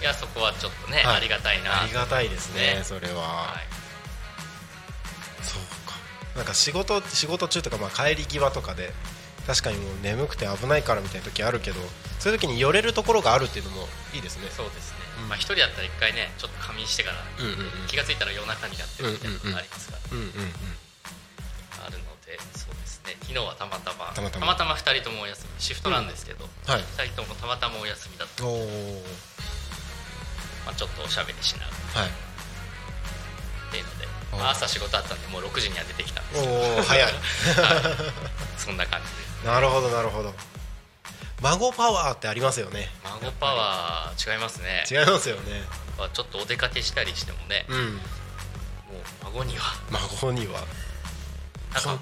[0.02, 1.18] いやそこはちょっとね、はい。
[1.18, 1.82] ありがたいな。
[1.82, 2.84] ありがたいですねね。
[2.84, 3.66] それは、はい。
[5.44, 5.96] そうか。
[6.36, 8.94] なんか仕事仕事中とかまあ帰り際とかで
[9.48, 11.80] 確かにもう眠くて危ないからみたいな時あるけど
[12.20, 14.50] そういう時に寄れるところがあるっていうのもいいですね。
[14.50, 15.30] そうですね、うん。
[15.30, 17.88] まあ一人だったら一回ねちょっと仮眠してから、うんうんうん。
[17.88, 20.32] 気が付いたら夜中になってるみたいなのがありますから、うんうんうん
[21.86, 23.14] あるのでそうですね。
[23.22, 24.74] 昨日はたまたまたまたま。
[24.74, 26.82] 2人ともお休みシフトなんですけど、はい。
[26.82, 28.44] 2人ともたまたまお休みだった。
[28.44, 29.04] おお
[30.66, 32.02] まあ、ちょっとおしゃべりしながら。
[32.02, 32.10] はい。
[32.10, 36.54] っていうので、おまあ朝仕事あったんでもう6時には出てきたんですけど。
[36.54, 37.14] おお早 い。
[38.58, 39.14] そんな感じで。
[39.30, 40.34] すなるほどなるほど。
[41.42, 42.90] 孫パワーってありますよね。
[43.04, 44.84] 孫パワー違いますね。
[44.90, 45.62] 違いますよね。
[45.98, 47.94] まあちょっとお出かけしたりしてもね、うん。
[47.96, 48.02] もう
[49.26, 49.76] 孫には。
[49.92, 50.62] 孫には。
[51.74, 52.00] なんか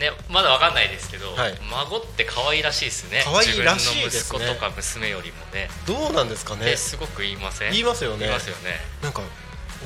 [0.00, 1.58] ねまだわかんないですけど、はい。
[1.70, 3.22] 孫って可愛らしいですね。
[3.24, 4.38] 可愛いらしいですね。
[4.38, 5.70] 自分の息子とか娘よりもね。
[5.86, 6.72] どうなんですかね。
[6.72, 7.70] えすごく言いません？
[7.72, 8.18] 言いますよね。
[8.18, 8.80] 言いますよね。
[9.02, 9.22] なんか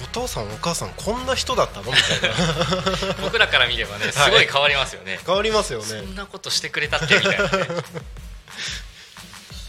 [0.02, 1.90] お父さんお母さんこんな人だったの？
[1.90, 3.14] みたいな。
[3.22, 7.48] 僕らから見ればねすごい変わりますよね、変わりますよそねんなことしてくれたってみたいなね。
[7.50, 8.84] で す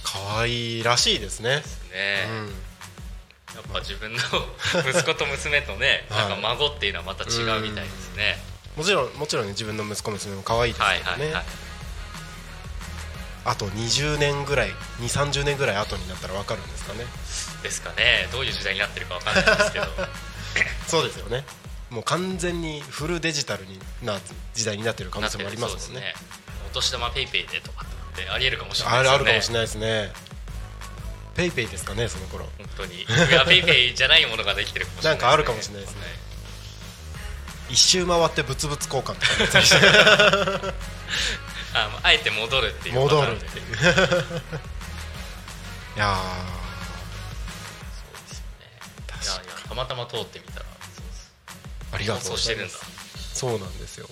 [0.04, 1.63] 可愛いらしいですね。
[1.91, 2.56] ね、うん。
[3.56, 4.20] やっぱ自分の
[4.89, 6.20] 息子と娘とね、はい。
[6.22, 8.41] なんか孫っていうのはまた違うみたいですね、
[8.76, 11.44] もちろんもちろんね自分の息子娘も可愛いですはいけどね、はいはい
[13.44, 17.06] あと20年ぐらい2 3 0年ぐらい後になったら分かるんですかね
[17.62, 18.28] ですかね。
[18.32, 19.86] どういう時代になってるかわかんないですけど。
[20.88, 21.45] そうですよね。
[21.89, 24.19] もう完全にフルデジタルにな
[24.54, 26.13] 時代になってる可能性もありますもんね。
[26.69, 29.04] お年玉ペイペイでとかってありえるかもしれないね。
[29.04, 30.12] れあるかもしれないですね。
[31.36, 32.47] ペイペイですかねその頃。
[32.58, 33.02] 本当に。
[33.02, 36.02] いやペイペイじゃないものができてるかもしれないなんかあるかもしれないですね。
[37.69, 39.17] 一周回って物々交換とか
[41.74, 43.65] あまああえて戻るっていう戻るっていう。
[45.95, 46.17] いや
[49.72, 50.66] たまたま通ってみたら
[51.94, 52.74] ありがとう放送してるんだ。
[53.34, 54.08] そうなんですよ。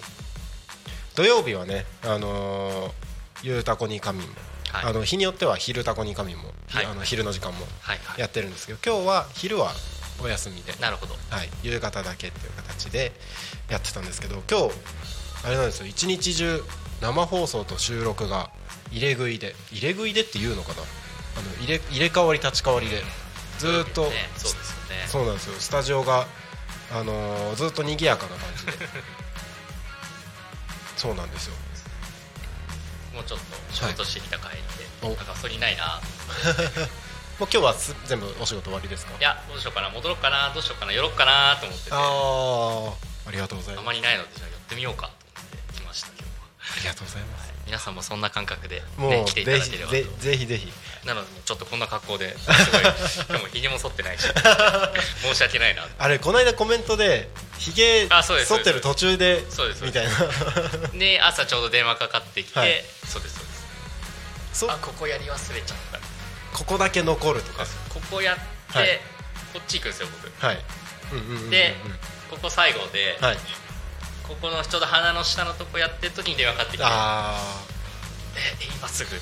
[1.16, 2.92] 土曜日はねあのー
[3.44, 4.28] ゆうたこに神も、
[4.72, 4.90] はい。
[4.90, 6.86] あの日によっては昼たこに神も、はい。
[6.86, 8.22] あの昼の時間もはいはい。
[8.22, 9.72] やってるんですけど今日は昼は
[10.24, 11.16] お休みで、なるほど。
[11.30, 13.12] はい、夕方だけっていう形で
[13.70, 14.76] やってたんですけど今日
[15.46, 15.88] あれなんですよ。
[15.88, 16.64] 一日中
[17.02, 18.50] 生放送と収録が
[18.92, 20.82] 入れ食いで入れ食いでっていうのかな？
[20.82, 23.02] あの入れ入れ替わり立ち替わりで
[23.60, 25.08] ずーっと、ねそうですよね。
[25.08, 25.56] そうなんですよ。
[25.60, 26.26] スタジオが、
[26.92, 28.72] あのーずっと賑やかな感じで。
[30.98, 31.56] そうなんですよ。
[33.14, 34.64] もうちょっと仕事してきた帰り
[35.02, 35.16] で、はい。
[35.16, 36.00] なんかガソリンないな。
[37.40, 39.14] もう今日はす全部お仕事終わりですか？
[39.18, 39.90] いやどうしようかな。
[39.90, 40.50] 戻ろうかな。
[40.54, 40.92] どうしようかな。
[40.92, 41.56] 寄ろうかな。
[41.58, 41.96] と思ってて。
[41.96, 42.02] ああ
[43.28, 43.86] あありがとうございます。
[43.86, 45.08] まりないのでじゃあ寄ってみようか。
[45.08, 46.30] と思って来ました今日は。
[46.76, 47.54] ありがとうございます。
[47.66, 49.92] 皆さんもそんな感覚で、もう、ね、来ていただければと。
[49.92, 50.74] ぜぜひぜひ
[51.06, 52.72] なのでちょっとこんな格好で す
[53.28, 54.24] ごいでもひげも剃ってないし
[55.24, 55.88] 申し訳ないな。
[55.98, 59.44] あれこの間コメントでひげ剃ってる途中で
[59.82, 60.12] みたいな。
[60.94, 62.84] で朝ちょうど電話かかってきて、はい。
[63.08, 64.60] そうですそうです。
[64.60, 66.00] そあここやり忘れちゃった。
[66.58, 67.66] ここだけ残るとか。
[67.90, 69.00] ここやって、はい。
[69.54, 70.46] こっち行くんですよ僕。
[70.46, 70.60] はい。
[71.50, 71.76] で
[72.30, 73.38] ここ最後で、はい。
[74.28, 76.84] ここのちょうど鼻の下のとこやってる時に電話かかってきて。
[76.86, 77.36] あ
[77.72, 77.79] 「ええ
[78.78, 79.16] 今すぐ」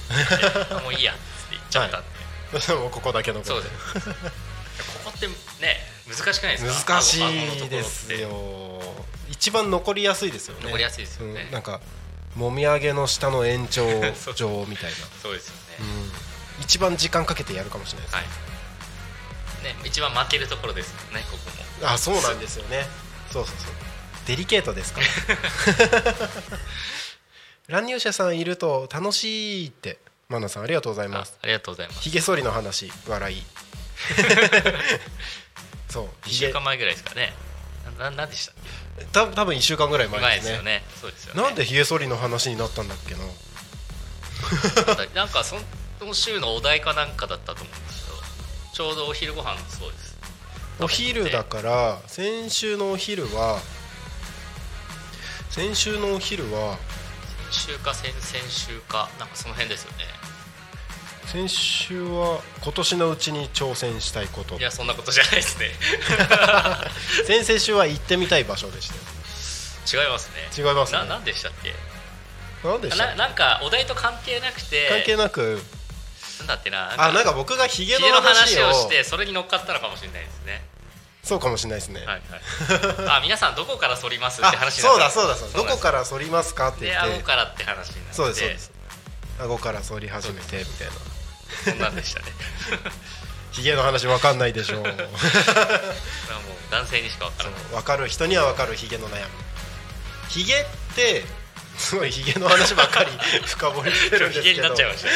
[0.83, 1.99] もういいや」って言っちゃった。
[1.99, 4.09] んで、 あどうしてもここだけ残るそうです。
[4.09, 4.11] こ
[5.05, 5.27] こって
[5.61, 6.93] ね難しくないですか？
[6.95, 7.15] 難し
[7.65, 8.81] いですよ。
[9.29, 10.61] 一番残りやすいですよね。
[10.65, 11.41] 残りやすいですよね。
[11.43, 11.81] うんなんか
[12.35, 13.83] もみあげの下の延長
[14.35, 14.97] 上みたいな。
[15.21, 16.11] そうですよね、うん。
[16.61, 18.25] 一番時間かけてやるかもしれないですはい。
[19.63, 21.49] ね一番負けるところですもんねここ
[21.83, 21.89] も。
[21.89, 22.87] あそうなんですよね。
[23.33, 23.73] そうそうそう。
[24.27, 25.07] デリケートですから
[27.67, 29.99] 乱入者さんいると楽しいって
[30.29, 31.37] マナさんありがとうございあます。
[31.41, 32.01] ありがとうございます。
[32.01, 33.43] ひげ剃りの話笑い。
[35.89, 37.33] そう1ひげ週間前ぐらいですかね。
[37.97, 38.55] なななんでしたっ
[39.11, 40.83] た多分1週間ぐらいけ前ですすよね。
[41.01, 41.41] そうですよね。
[41.41, 43.19] なんでひげ剃りの話になったんだっけな？
[45.13, 45.55] なんかそ
[46.05, 48.17] の週のお題かなんかだったと思うんですけど
[48.73, 50.15] ちょうどお昼ご飯そうです。
[50.79, 53.59] お昼だから先週のお昼は
[55.49, 56.96] 先週のお昼は先
[57.51, 60.05] 週か先々週かなんかその辺ですよね。
[61.25, 64.57] 先週は今年のうちに挑戦したいこと。
[64.57, 65.71] いやそんなことじゃないですね。
[67.27, 70.03] 先々週は行ってみたい場所でしたよ。
[70.05, 70.49] 違いますね。
[70.57, 70.99] 違いますね。
[70.99, 71.73] ななんでしたっけ？
[72.63, 74.87] 何でしたななんかお題と関係なくて。
[74.89, 75.61] 関係なく。
[76.39, 80.63] なんだってなあなんか僕がヒゲの話をしてそれに乗っかったのかもしれないですね
[81.27, 82.21] そうかもしれないですね、はいはい。
[83.19, 85.35] あ皆さんどこから反りますってあ話そうだそうだ。
[85.35, 87.13] そうだどこらから反りますかってで言って。
[87.15, 88.13] 顎からって話になって。
[88.13, 88.71] そうですそうです。
[89.39, 90.93] 顎から反り始めてみたいな。
[91.65, 92.25] そんなんでしたね。
[93.51, 94.83] ヒゲの話わかんないでしょう。
[94.83, 94.95] もう
[96.71, 97.59] 男性にしか分からない。
[97.71, 99.23] 分かる人には分かるヒゲの悩み。
[100.29, 100.65] ヒゲっ
[100.95, 101.25] て
[101.77, 103.11] すごいヒゲの話ばっかり
[103.45, 104.53] 深掘りしてるんですけど。
[104.53, 105.13] ヒゲになっちゃいましたね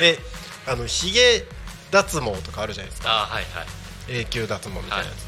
[0.00, 0.18] え
[0.66, 1.44] あのヒゲ
[1.90, 3.10] 脱毛とかあるじゃないですか。
[3.10, 3.66] あはいはい。
[4.08, 5.27] 永久脱毛みたいなやつ、はい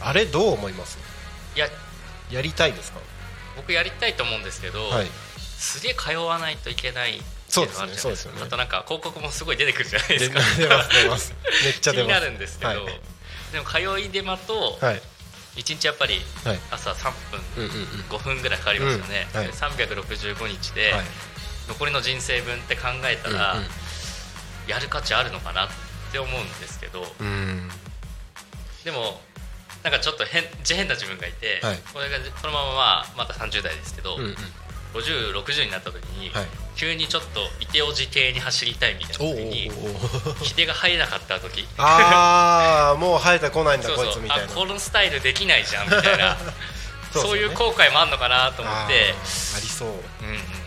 [0.00, 0.98] あれどう思います？
[1.56, 1.68] いや
[2.30, 3.00] やりたいですか？
[3.56, 5.06] 僕やりたいと思うんですけど、はい。
[5.58, 8.42] すげえ通わないといけないそうですねそうですよね。
[8.42, 10.40] あとなんか広告もすごい出てくるじゃないでですか。
[10.56, 11.34] 出ます出ます。
[11.64, 12.20] めっちゃ気に出ます。
[12.20, 13.00] なるんですけど、はい。
[13.52, 15.02] でも通い手間とはい。
[15.56, 16.60] 1日やっぱりはい。
[16.70, 18.04] 朝3分うんうんうん。
[18.08, 19.48] 5分ぐらいかかりますよね、うんはい。
[19.48, 21.04] で365日ではい。
[21.68, 23.66] 残りの人生分って考えたら、うん
[24.66, 25.68] やる価値あるのかなっ
[26.12, 27.12] て思うんですけど。
[27.18, 27.70] うんうん。
[28.84, 29.20] でも
[29.82, 31.78] なんかちょっと変変な自分がいて、はい。
[31.92, 34.36] これがこのまままあまた30代ですけど、うんうん。
[34.92, 36.46] 5060になった時に、はい。
[36.76, 39.70] 急にちょっとイテオジ系に走りたいみたいな時に
[40.40, 44.44] おひげ が生えなかった時ああもう生えてこないんだこいつみたいな。
[44.44, 46.36] あこのスタイルできないじゃんみたいな。
[47.12, 47.42] そうね。
[47.42, 49.14] いう後悔もあんのかなと思って。
[49.56, 49.88] ありそう。
[49.88, 50.60] うん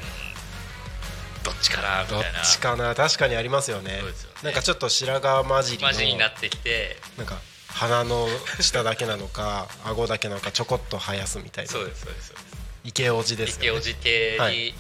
[1.44, 2.40] どっちかなみどったいな。
[2.42, 2.96] ちかな。
[2.96, 4.02] 確かにありますよね。
[4.02, 4.02] ね。
[4.44, 5.88] なんかちょっと白髪混じりの。
[5.88, 6.98] マジになってきて。
[7.18, 7.38] なんか
[7.74, 8.28] 鼻の
[8.62, 11.72] 下だけなのか 顎だけなのかちょこっと生やすみたいな。
[11.72, 12.28] そうですそうです。
[12.28, 12.46] そうです
[12.86, 13.62] 池おじですよね。
[13.68, 14.74] イケオジ系はに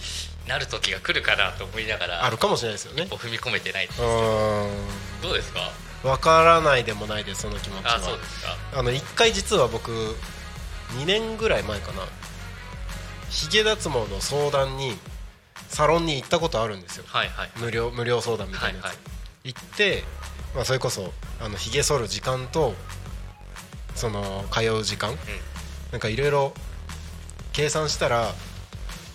[0.47, 3.03] なる時が来るかなと思いながら、あるかもしれないですよね。
[3.09, 5.21] 踏み込めてない、うーん。
[5.21, 5.71] どうですか？
[6.03, 7.95] わからないでもないですその気持ちは。
[7.95, 8.57] あそうですか。
[8.73, 9.91] あの1回実は僕
[10.97, 12.03] 2年ぐらい前かな。
[13.29, 14.99] ヒゲ脱毛の相談に
[15.69, 17.05] サロンに行ったことあるんですよ。
[17.07, 17.51] はいはい。
[17.55, 18.97] 無料無料相談みたいなやつ、はいは
[19.45, 19.53] い。
[19.53, 20.03] 行って、
[20.55, 22.73] まあ、それこそあのひげ剃る時間と
[23.95, 25.15] その通う時間、
[25.91, 26.53] なんかいろいろ
[27.53, 28.33] 計算したら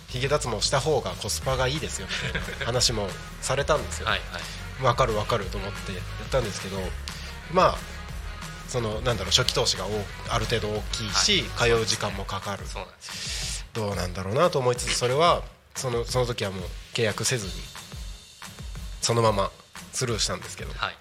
[0.07, 3.07] ひげ脱毛した方がコスパがいいですよみたいな 話も
[3.41, 4.41] されたんですよ、はいはい。
[4.81, 6.77] 分かる分かると思って言ったんですけど
[7.51, 7.77] まあ
[8.69, 12.63] そのなんだろう初期投資が大ある程度大きいし、通う時間もかかる。
[12.67, 13.65] そうなんですよ。
[13.73, 15.43] どうなんだろうなと思いつつそれは
[15.75, 17.53] そのその時はもう契約せずに
[19.01, 19.51] そのまま
[19.91, 20.73] スルーしたんですけど。
[20.77, 20.95] はい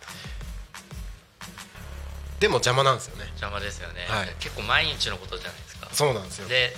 [2.41, 3.24] でも邪魔なんですよね。
[3.30, 4.34] 邪魔ですよね、はい。
[4.39, 5.89] 結構毎日のことじゃないですか。
[5.93, 6.49] そうなんですよ。
[6.49, 6.76] で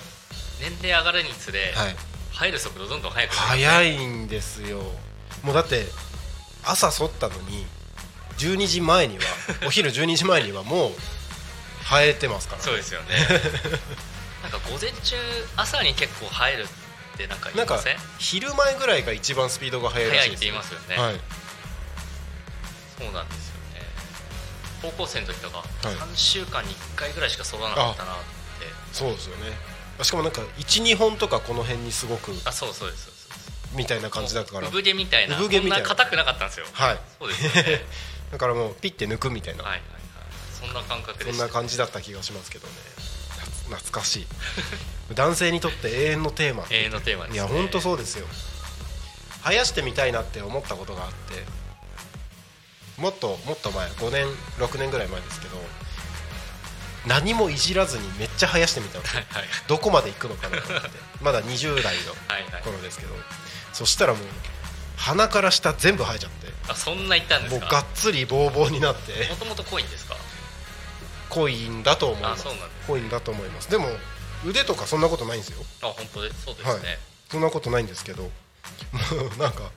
[0.59, 1.95] 年齢上がるにつれ、はい。
[2.33, 3.47] 入る速度どんどん速くなる。
[3.47, 4.81] 早いんですよ。
[5.43, 5.85] もうだって
[6.63, 7.65] 朝剃ったのに
[8.37, 9.23] 12時前には
[9.65, 10.91] お昼12時前にはもう
[11.83, 13.15] 生えてますからそうですよね。
[14.41, 15.15] なんか午前中
[15.55, 17.97] 朝に結構入るってなんか言ないません？
[18.17, 21.19] 昼前ぐらいが一番スピードが速いら早いってしいです言いますよね、はい。
[22.97, 23.50] そうなんですよ。
[23.50, 23.50] ね
[24.81, 25.95] 高校生の時とか、はい。
[25.95, 28.21] 3週間に1回ぐらいしか剃らなかったなって。
[28.91, 29.51] そうですよね。
[30.03, 33.11] しかもなんか12本とかこの辺にすごくあそうそうです
[33.75, 34.67] みたいな感じだから。
[34.67, 35.87] 産毛みたいな産毛みたいな。
[35.87, 36.65] こんな硬くなかったんですよ。
[36.73, 36.99] はい。
[37.19, 37.85] そうですよね。
[38.31, 39.91] だからもうピッて抜くみたいな、はいはいはい。
[40.59, 42.73] そんな感覚でそんな感じだった気がしますけどね。
[43.69, 44.27] 懐かしい。
[45.13, 46.65] 男性にとって永遠のテーマ。
[46.69, 48.27] 永遠のテーマです、ね、いや本当そうですよ。
[49.43, 51.43] 生やしてみたいなって思ったことがあって
[53.01, 54.27] もっともっと前5年
[54.57, 55.57] 6年ぐらい前ですけど
[57.07, 59.43] 何もいじらずにめっちゃ生やしてみたんですよはい。
[59.67, 60.89] どこまで行くのかなと思って。
[61.19, 62.63] まだ20代のはいはい。
[62.63, 63.15] 頃ですけど。
[63.73, 64.27] そしたらもう
[64.97, 66.47] 鼻から下全部生えちゃって。
[66.67, 67.65] あそんな言ったんですか？
[67.65, 69.27] もうがっつりボーボーになって。
[69.29, 70.15] もともと濃いんですか？
[71.29, 72.45] 濃いんだと思います。
[72.85, 73.71] 濃いんだと思います。
[73.71, 73.89] でも
[74.45, 75.65] 腕とかそんなことないんですよ。
[75.81, 76.99] あ本当でそうですね、はい。
[77.31, 78.23] そんなことないんですけど。
[78.23, 78.29] も
[79.35, 79.71] うなんか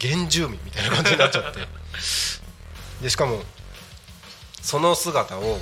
[0.00, 1.58] 原住民みたいな感じになっちゃって
[3.02, 3.42] でしかも
[4.62, 5.58] その姿を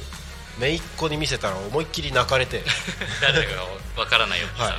[0.58, 2.62] 姪っ子に見せたら思いっきり泣かれて。
[3.20, 3.66] 誰だか
[3.96, 4.78] わからないよはい。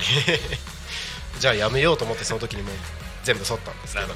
[1.39, 2.75] じゃあやめようと思ってその時にもう
[3.23, 4.07] 全部剃ったんですけど。
[4.07, 4.13] ま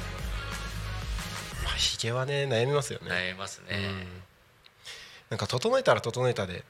[1.70, 4.22] あひげはね悩みますよね、悩みますね、うん。
[5.30, 6.64] なんか整えたら整えたで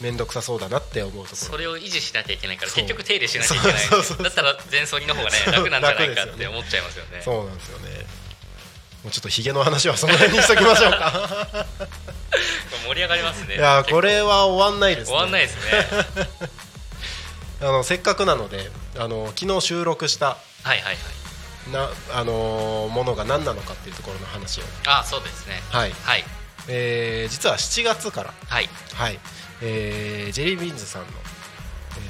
[0.00, 1.48] 面倒くさそうだなって思うところ。
[1.50, 3.90] それを維持しなきゃいけないから結局手入れしなきゃいけない。
[4.24, 7.20] だったら全剃りの方がね楽なんじゃないかって思っちゃいますよね。
[7.22, 8.23] そうなんですよね
[9.04, 11.66] もうちょっとひげの話はその辺にしときましょうか。
[12.88, 15.16] 盛り上がりますねいやこれは終わんないですね。
[15.16, 16.48] 終わんないですね。
[17.60, 20.96] あのせっかくなのであの昨日収録したはいはいはい。
[21.72, 25.62] な、あのーものが何なのかっていうところの話を、あそうですね。
[25.70, 25.94] はい。
[26.02, 26.24] はい。
[26.68, 28.68] えー実は7月から、はい。
[28.94, 29.18] はい。
[29.62, 31.08] えージェリービーンズさんの、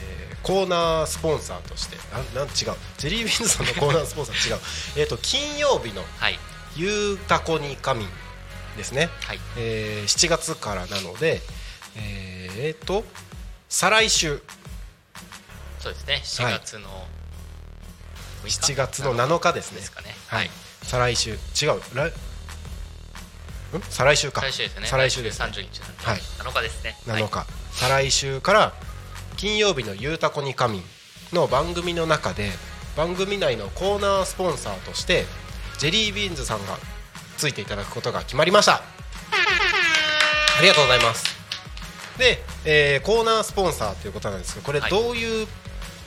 [0.00, 2.52] えーコーナースポンサーとしてあなん違う。
[2.98, 4.60] ジェリービーンズさんのコーナースポンサー違う。
[4.96, 6.38] えーと金曜日のはい
[6.76, 8.08] 「ゆうたこに仮眠」
[8.76, 9.40] ですね、はい。
[9.56, 11.40] えー7月からなので
[11.96, 13.04] えーと
[13.68, 14.42] 再来週。
[15.80, 16.22] そうですね。
[16.24, 17.06] 7月の
[18.44, 18.72] 6日。
[18.72, 19.78] 7月の7日ですね。
[19.78, 20.14] ですかね。
[20.28, 20.50] はい、
[20.82, 21.30] 再来週。
[21.30, 21.38] 違う。
[21.94, 22.12] 来ん？
[23.90, 24.40] 再来週か。
[24.42, 24.86] 再来週ですね。
[24.86, 26.04] 再来週です、ね、30日なんで。
[26.06, 26.20] はい。
[26.38, 26.96] 7日ですね。
[27.06, 28.72] 7日、再来週から
[29.36, 30.84] 金曜日の「ゆうたこに仮眠」
[31.32, 32.52] の番組の中で
[32.96, 35.26] 番組内のコーナースポンサーとして
[35.78, 36.78] ジェリービーンズさんが
[37.36, 38.82] ついていただくことが決まりました。
[40.58, 41.24] ありがとうございます。
[42.18, 44.90] で、えーコーナースポンサーということなんですけどこれはい。
[44.90, 45.48] どういう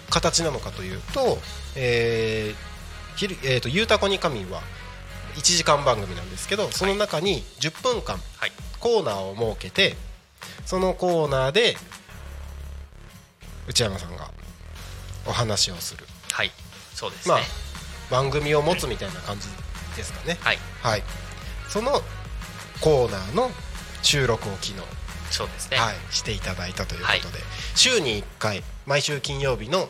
[0.10, 1.38] 形なのかというと
[1.76, 4.62] 「えーひるえーとゆうたこに仮眠」は
[5.36, 8.52] 1時間番組なんですけどその中に10分間はい。
[8.80, 9.98] コーナーを設けて
[10.66, 11.78] そのコーナーで
[13.68, 14.32] 内山さんが
[15.26, 16.08] お話をする。
[16.32, 16.52] はい。
[16.96, 17.44] そうですね、まあ
[18.10, 19.48] 番組を持つみたいな感じ
[19.96, 20.38] ですかね。
[20.42, 20.58] はい。
[20.82, 21.04] はい。
[21.70, 22.02] その
[22.82, 23.52] コーナーの
[24.02, 24.74] 収録を昨日、
[25.32, 27.44] そうですね、はい、していただいたということで、
[27.76, 29.90] 週に1回毎週金曜日の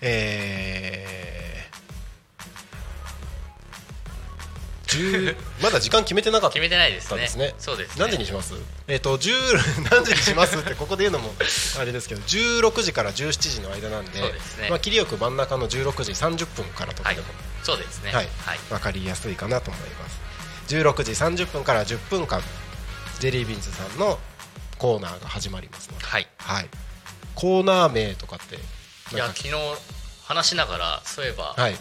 [0.00, 1.37] えー、
[5.62, 7.20] まだ時間決めてなかった決めてないですね。
[7.20, 7.54] ですね。
[7.58, 7.94] そうですね。
[7.98, 8.54] 何時にします？
[8.86, 9.32] えっ、と10
[9.90, 11.34] 何時にしますってここで言うのも
[11.78, 14.70] あれですけど16時から17時の間なんでそうですね。
[14.70, 17.26] まあ、切りよく真ん中の16時30分からとかでも、
[17.62, 18.12] そうですね。
[18.12, 18.28] はい。
[18.44, 18.58] はい。
[18.70, 20.18] 分かりやすいかなと思います。
[20.68, 22.42] 16時30分から10分間
[23.20, 24.18] ジェリービーンズさんの
[24.78, 26.28] コーナーが始まりますので、はい。
[26.38, 26.68] はい、
[27.34, 29.54] コーナー名とかっていや昨日
[30.24, 31.76] 話しながらそういえば、はい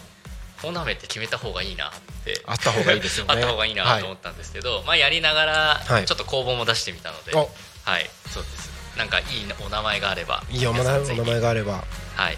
[0.62, 1.92] コーナー名って決めた方がいいなっ
[2.26, 2.42] て。
[2.46, 7.50] あった方がいいですよね あった方がいいなと思ったんですけど、まあやりながはいらちょっと公募も出してみたので、お
[7.86, 8.70] はいそうです。
[8.98, 9.26] なんかいい
[9.66, 11.84] お名前があればいいお名前があれば、はい、
[12.16, 12.38] はい。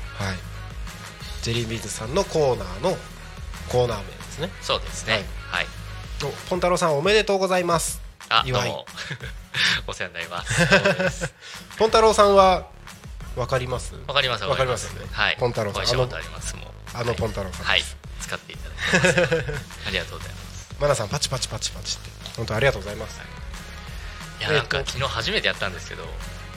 [1.41, 2.97] ジェリービーンズさんのコーナーの
[3.69, 4.51] コーナー名ですね。
[4.61, 5.23] そうですね。
[5.49, 5.67] はい、
[6.23, 8.01] おポンタロウさんおめでとうございます。
[8.27, 8.85] あどうも。
[9.87, 10.43] お世話になりま
[11.09, 11.33] す。
[11.77, 12.67] ポンタロウさんは
[13.35, 13.95] わかります？
[14.05, 14.87] わかりますわかります。
[14.87, 15.07] よね。
[15.11, 15.37] はい。
[15.39, 15.83] ポンタロウさん。
[15.83, 15.85] あ
[16.19, 16.65] りますもう。
[16.93, 17.83] あのポンタロウさんはい
[18.29, 19.87] 使っていただいてます。
[19.87, 22.09] ありがとうございますマナさんパチパチパチパチって。
[22.37, 23.19] 本当ありがとうございます。
[24.39, 24.43] い。
[24.43, 26.03] やなんか昨日初めてやったんですけど。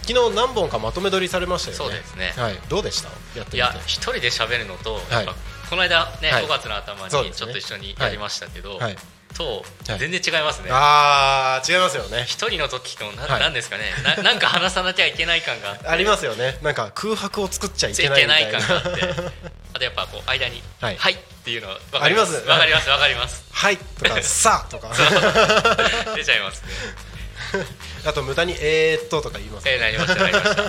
[0.02, 1.78] 昨日何本かまとめ撮りされましたよね。
[1.78, 2.34] そうですね。
[2.36, 2.58] はい。
[2.68, 3.08] どうでした？
[3.08, 3.56] やってみて。
[3.56, 5.34] いや一人で喋るのと、はいやっぱ
[5.70, 6.44] この間ね、はい。
[6.44, 8.78] 5月の頭にちょっと一緒にやりましたけど、はい。
[8.78, 8.96] とはい
[9.98, 12.24] 全然違いますね、あー違いますよね。
[12.26, 13.40] 一人の時とな,、はい。
[13.40, 13.84] なんですかね。
[14.04, 16.58] な なんか話さなきゃいけない感があありますよね。
[16.62, 18.38] なんか空白を作っちゃいけないけな。
[18.40, 19.32] いみたいな感があって。
[19.74, 22.34] あとやっぱこう間に「ははいい」っていうのわあります？
[22.46, 23.42] わかりますわかります。
[23.52, 23.76] はい。
[23.78, 24.88] とか さあとか。
[26.14, 26.68] 出ちゃいますね。
[28.04, 30.62] あと無駄にえーっととか言いますえー、なりましたなりました。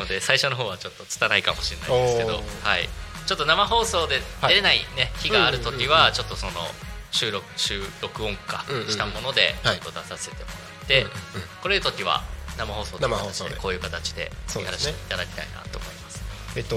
[0.00, 2.88] ので最初の方はちょっと拙いかもしれないですけどはい。
[3.26, 6.68] ちょっと生放送で出れないね、日がある時うんうんうんはちょっとその
[7.10, 9.76] 収録収録音化したものでちはい。
[9.78, 11.06] ょっと出させてもらって、
[11.62, 12.22] これいう時は
[12.56, 13.10] 生放送とい
[13.48, 13.54] で。
[13.56, 14.30] でこういう形で
[14.64, 16.22] やらせていただきたいなと思います。
[16.56, 16.76] えっと、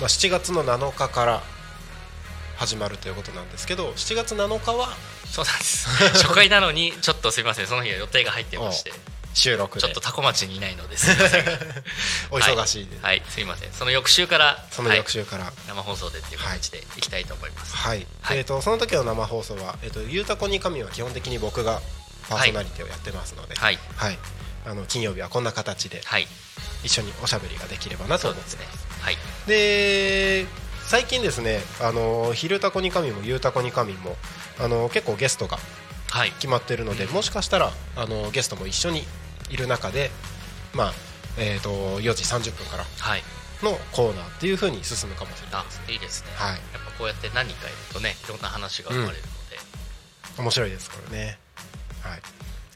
[0.00, 1.42] まあ、7月の7日から
[2.56, 4.88] 始まるということなんですけど7月7日は
[5.26, 5.88] そうなんです。
[6.22, 7.66] 初回なのにちょっとすいません。
[7.66, 8.92] その日は予定が入ってまして
[9.34, 9.80] 収録で。
[9.80, 11.44] ちょっとタコ町にいないのですいません。
[12.30, 13.72] お忙しいで、はい、はいすいません。
[13.72, 17.00] その翌週からその翌週から、はい生放送でっていう形でい。
[17.00, 18.38] きたいと思います、はい、はい。
[18.38, 21.80] えー、とその時の生放送は「えー、とゆうたこに神」は基本的に僕が
[22.28, 23.78] パーソナリティをやってますので、はい。
[23.96, 24.18] はい。
[24.64, 26.28] あの金曜日はこんな形ではい。
[26.84, 28.64] 一緒におしゃべりができればなとそうですね。
[28.64, 29.18] 思ってますはい。
[29.46, 30.46] で
[30.86, 34.16] 最近ですね「あの昼タコに神」も「ゆうたこに神も」
[34.60, 35.58] あの結構ゲストが
[36.10, 36.30] はい。
[36.32, 39.06] 決まってるので、もしかしたらあのゲストも一緒に
[39.52, 40.10] いる中で、
[40.74, 40.92] まあ
[41.38, 43.22] えー、と4時30分からはい。
[43.62, 46.50] のコーナーっていう風に進むかもしれないあですいいですね、はい。
[46.50, 51.38] やっぱこうやって何人かいるとねいろんな話が生まれるので、面白いですからね、
[52.02, 52.22] はい、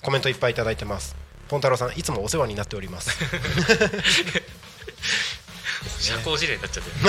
[0.00, 1.16] コメントいっぱいいただいてます。
[1.48, 3.10] ポンタロウさんいつもお世話になっております。
[5.98, 6.96] 社交辞令になっちゃってる。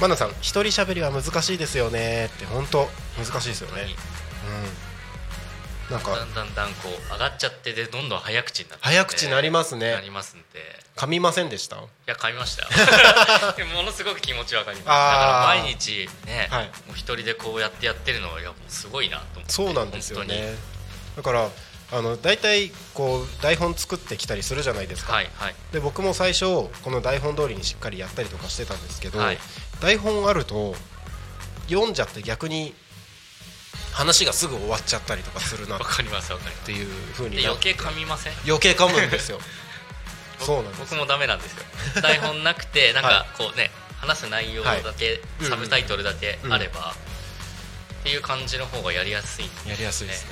[0.00, 3.82] マナさん一人喋りは難しいですよねって本当難しいですよね。
[3.82, 3.92] 本う
[4.66, 4.85] ん
[5.90, 8.84] なんかだんだんだんこう上がっちゃってでどんどん早口になって。
[8.84, 9.92] 早口になりますね。
[9.92, 10.44] なりますんで。
[10.96, 11.76] 噛みませんでした？
[11.76, 12.68] いや噛みましたよ。
[13.56, 14.86] でもものすごく気持ちわかります。
[14.86, 16.64] だから毎日ね、はい。
[16.66, 20.54] もう一人でこうやってやってるのはいやもうすごいなと思ってそうなんですよね。
[21.16, 21.48] だから
[21.92, 25.54] あの大体こう台本作ってきたりするじゃないですか、はいはい。
[25.72, 29.38] で僕も最初この台本通りにしっかりやったりとかしてたんですけど、はい。
[29.80, 30.74] 台本あると
[31.68, 32.74] 読んじゃって逆に
[33.96, 35.76] 話がすぐ終わっちゃったりとかするな。
[35.76, 38.32] っわかりますわかりまていう風すに余計噛みません？
[38.46, 39.40] 余計噛むんですよ。
[40.38, 40.80] そうなんです。
[40.80, 42.02] 僕もダメなんですよ。
[42.02, 46.92] 台本なくてなんかこうね話す内容だけ、うんサブタイトルだけあれば、
[48.00, 50.30] っていう感じの方がやりやすいんでやりやすいですね。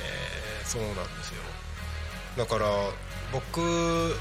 [0.63, 1.41] そうなんですよ。
[2.37, 2.67] だから
[3.31, 4.15] 僕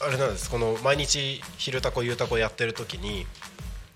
[0.00, 0.48] あれなんです。
[0.48, 3.26] この毎日「昼タコゆうたこ」やってる時に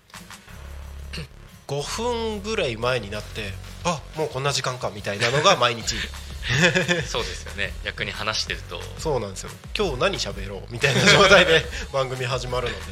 [1.67, 3.53] 5分ぐらい前になって
[3.85, 5.95] あもうこんな時間かみたいなのが毎日。
[7.07, 7.73] そうですよね。
[7.83, 8.81] 逆に話してると。
[8.97, 9.49] そうなんですよ。
[9.77, 12.85] 今日何喋ろうみたいな状態で 番組始まるので。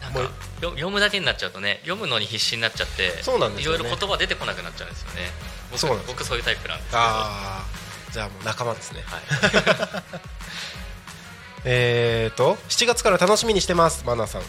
[0.00, 0.30] なんかもう
[0.62, 3.78] よ読むだけになっちゃうとね読むのに必死になっちゃってそうなんですよね。
[3.80, 5.30] いろいろ言葉出てこなくなっちゃうんですよね。
[5.70, 7.02] 僕そうなんです僕そういうタイプなんですけど。
[7.02, 7.64] ああ
[8.12, 9.04] じゃあもう仲間ですね。
[9.06, 9.22] はい、
[11.64, 14.42] えーと7月から楽しみにしてますマナさん。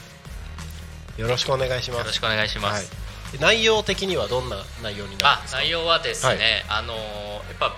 [1.18, 2.00] よろしくお願いします。
[2.00, 5.60] よろしくお願いします、はい、内容的にはどんな内容になるんですか？
[5.60, 6.80] あ内容はですね、はい。
[6.80, 7.76] あのーやっぱ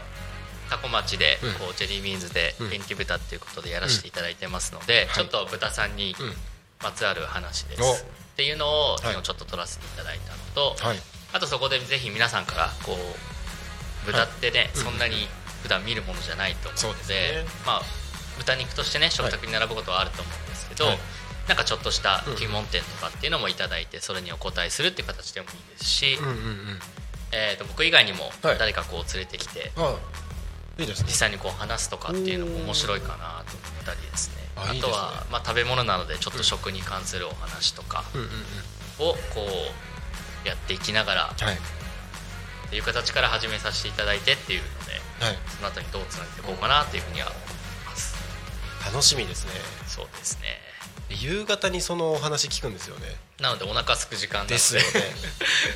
[0.70, 1.54] タコ町でうん。
[1.54, 2.70] こうジェリービーンズでうん。
[2.70, 5.16] 元気豚っていうことでやらせていただいてますので、はい。
[5.16, 6.34] ちょっと豚さんにうん。
[6.82, 7.94] まつわる話です、お。
[7.94, 7.98] っ
[8.36, 10.38] ていうのをちょっと撮らせていただいたの
[10.76, 10.98] と、はい。
[11.34, 14.82] あとそこでぜひ皆さんからこう豚ってね、うん。
[14.82, 15.28] そんなに
[15.62, 17.82] 普段見るものじゃないと思うのでまあ
[18.38, 20.98] 豚肉としてね食卓に並ぶことはあると思うんですけど、はい
[21.48, 26.80] なんかちょっとしたうん疑問点とかっていうのもいただいてそれにお答えするっていう形でもいいですし、うんうんうん。
[27.32, 28.58] えー、と僕以外にもはい。
[28.60, 29.98] 誰かこう連れてきて、あ
[30.80, 31.06] いいですね。
[31.08, 34.44] 実際にこう話すとかっていうのも面白いかなと思ったりですね。
[34.56, 38.04] あとは、まあ、食べ物なのでちょっと食に関するお話とか
[39.00, 39.18] をこ
[40.46, 41.56] うやっていきながらはい。
[41.56, 45.38] っていう形から始めさせていただいてっていうのではい。
[45.56, 47.32] その後にどうつなげていこうかなっていうふうには
[48.94, 49.52] 楽しみですね。
[49.88, 50.48] そうですね。
[51.10, 53.08] 夕方にそのお話聞くんですよね。
[53.42, 54.54] なのでお腹すく時間で。
[54.54, 54.88] ですよね。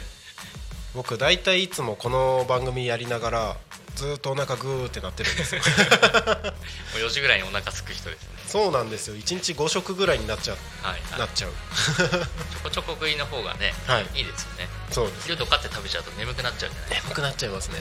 [0.93, 3.57] 僕大体いつもこの番組やりながら
[3.95, 5.61] ずーっとお腹グーってなってるんですよ。
[6.93, 8.29] もう4時ぐらいにお腹すく人ですね。
[8.47, 9.15] そうなんですよ。
[9.15, 10.57] 1日5食ぐらいになっちゃう。
[10.83, 11.51] はい、は、ないっちゃう。
[11.51, 14.07] ちょこちょこ食いの方がね、はい。
[14.13, 14.69] いいですよね。
[14.91, 15.23] そうです。
[15.23, 17.79] 昼とかって食べちゃうと眠くなっちゃうじゃないです眠くなっちゃいますね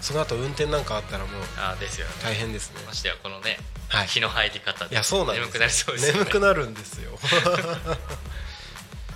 [0.00, 2.12] その後運転なんかあったらもうかあーですよね。
[2.22, 2.82] 大変ですね。
[2.86, 4.06] ましてやこのね、はい。
[4.06, 6.18] 日の入り方でいやそうなんです眠くなりそうですよね。
[6.20, 7.18] 眠くなるんですよ。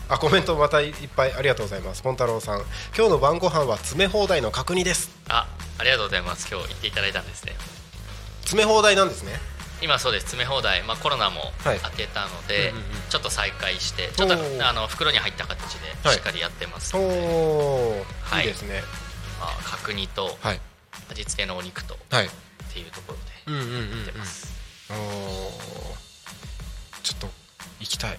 [0.09, 2.03] あコメントまたいっぱいありがとうございます。
[2.03, 2.61] ポンタロウさん。
[2.97, 5.11] 今日の晩ご飯は詰め放題の角煮です。
[5.29, 5.47] あ
[5.79, 6.49] ありがとうございます。
[6.51, 7.57] 今日言っていただいたんですね。
[8.43, 9.41] 詰め放題なんですね。
[9.81, 10.27] 今そうです。
[10.27, 11.81] 詰め放題、まあ、コロナもはい。
[11.83, 12.85] 明けたので、うんうんうん。
[13.09, 14.35] ちょっと再開してちょっと
[14.69, 18.47] あの袋に入った形ではいしっかりやってます、おお、はい。
[18.47, 18.83] い、いですね。
[19.41, 20.61] まあ、角煮とはい
[21.13, 22.31] 味付けのお肉とっはい。
[22.73, 23.91] ていうところうんうんうんうん。
[23.91, 24.53] でやってます、
[24.91, 25.97] おお
[27.03, 27.31] ちょっと
[27.81, 28.19] 行きたい。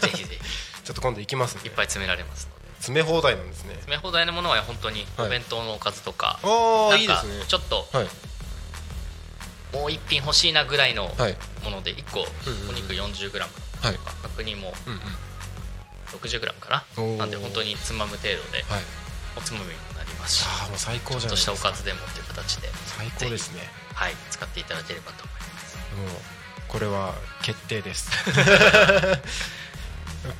[0.00, 0.38] ぜひぜ
[0.84, 1.60] ちょっと今度行きますね。
[1.62, 2.74] ひいっぱい詰められますので。
[2.78, 3.74] 詰め放題なんですね。
[3.74, 5.26] 詰め放題のものは本当にはい。
[5.26, 7.44] お弁当のおかずとか、ああないんかいですね。
[7.46, 8.08] ちょっとはい。
[9.72, 11.36] もう一品欲しいなぐらいのはい。
[11.62, 15.00] もので1個うんうんお肉 40g はいとか角煮もうんうん。
[16.18, 17.02] 60g かな。
[17.18, 18.82] なんで本当につまむ程度ではい。
[19.36, 19.74] おつまみ
[20.26, 20.36] ます。
[20.42, 22.68] しああもう最高じゃちょっとしたおないですかかずでもっていう形で。
[22.98, 23.60] 最高ですね。
[23.94, 24.14] はい。
[24.30, 25.76] 使っていただければと思います。
[25.96, 26.22] もう
[26.68, 28.10] これは決定です。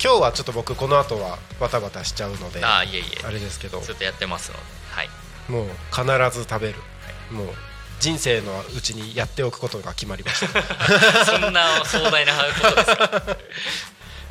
[0.02, 3.30] 今日はちょっと僕この後はバタバタしちゃうのであああいえいえ。
[3.32, 3.80] れですけど。
[3.80, 4.62] ずっとやってますので。
[4.90, 5.10] はい。
[5.48, 6.74] もう必ず食べる。
[7.30, 7.54] もう
[8.00, 10.62] 人生のうちにやっておくことが決まりました。
[11.24, 13.36] そんな壮大なことですか？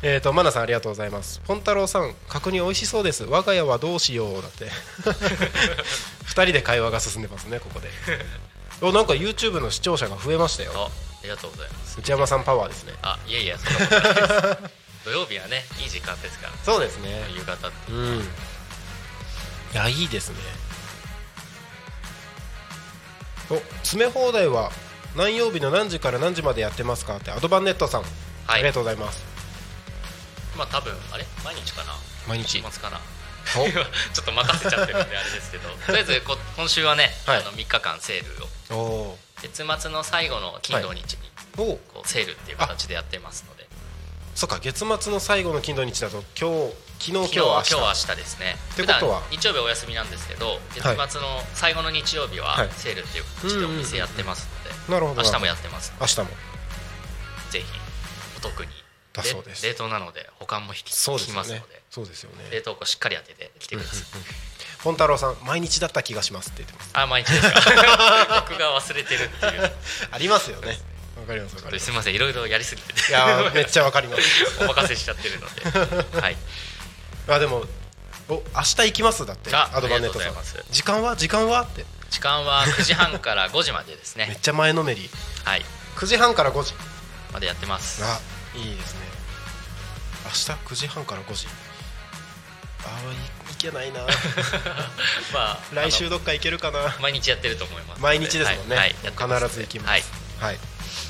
[0.02, 1.40] えっとマナさんありがとうございます。
[1.46, 3.24] ポンタロウさん角煮美味しそうです。
[3.24, 4.42] 我が家はどうしよう。
[4.42, 4.70] だって。
[6.24, 7.90] 二人で会話が進んでますねここで。
[8.82, 10.72] おなんか YouTube の視聴者が増えましたよ。
[10.74, 10.90] ああ
[11.22, 11.98] りがとうございます。
[11.98, 12.92] 内山さんパワーですね。
[13.02, 14.28] あいやいやそんなことないです。
[15.06, 16.52] 土曜日はねいい時間ですから。
[16.64, 17.24] そうですね。
[17.34, 18.20] 夕方ってうん。
[18.20, 18.24] い
[19.74, 20.36] やいいですね。
[23.48, 24.72] お詰め放題は
[25.14, 28.02] 何曜日の何時から何時までやってますかってアドバンネットさん、
[28.46, 29.35] ありがとうございます
[30.56, 31.26] まあ多分あれ？
[31.44, 31.92] 毎日かな？
[32.26, 32.58] 毎日。
[32.58, 33.00] 週末かな？
[33.56, 33.68] お。
[33.70, 33.82] ちょ
[34.22, 35.68] っと任せちゃってるんであれですけど。
[35.68, 37.38] とりあえずこ今週はね、はい。
[37.38, 38.38] あの3日間セー
[38.70, 39.08] ルを。
[39.12, 43.68] お月末の最後の金土日にーおこうセールっていう形でやってますので。
[44.34, 44.58] そっか。
[44.58, 47.68] 月末の最後の金土日だと今日昨日今昨日今日明日。
[47.68, 48.56] 日明日ですね。
[48.72, 49.22] ってことは？
[49.30, 52.70] 日曜日お休みなんですけど月末の最後の日曜日ははい。
[52.76, 56.26] セールっていう形でお店やってますので、なるほど明日もやってます明日も。
[57.50, 57.66] ぜひ
[58.38, 58.68] お得に
[59.22, 59.64] だそうです。
[59.66, 61.82] 冷凍なので保管も引きそうですますので。
[61.90, 62.48] そうですよね。
[62.50, 64.04] 冷凍庫しっかり当ててきてください。
[64.82, 66.90] 本太郎さん毎日だった気がしますって言ってます。
[66.94, 67.60] あ毎日ですか？
[68.48, 69.72] 僕が忘れてるっていう。
[70.12, 70.78] ありますよね。
[71.18, 71.84] わかりますわかります。
[71.86, 73.10] すみませんいろいろやりすぎてて。
[73.10, 74.22] いやーめっちゃわかります。
[74.60, 75.54] お任せしちゃってるの
[76.12, 76.20] で。
[76.20, 76.36] はい。
[77.28, 77.64] あでも
[78.28, 79.24] お明日行きます？
[79.26, 80.34] だってあアドバンネットさん。
[80.70, 81.16] 時間は？
[81.16, 81.62] 時間は？
[81.62, 81.84] って。
[82.10, 84.26] 時間は9時半から5時までですね。
[84.28, 85.10] めっちゃ前のめり。
[85.44, 85.64] はい。
[85.96, 86.74] 9時半から5時。
[87.32, 88.04] までやってます。
[88.04, 88.20] あ
[88.54, 89.00] いいですね。
[89.05, 89.05] 明
[90.36, 91.46] 日9時半から5時。
[92.84, 94.00] あーいいけないな。
[95.32, 96.82] まあ来週あどっか行けるかな。
[96.82, 99.88] の毎日やってると思いますの毎日ですもんね、はいはい必ず行きます。
[99.88, 100.02] はい。
[100.38, 100.58] はい、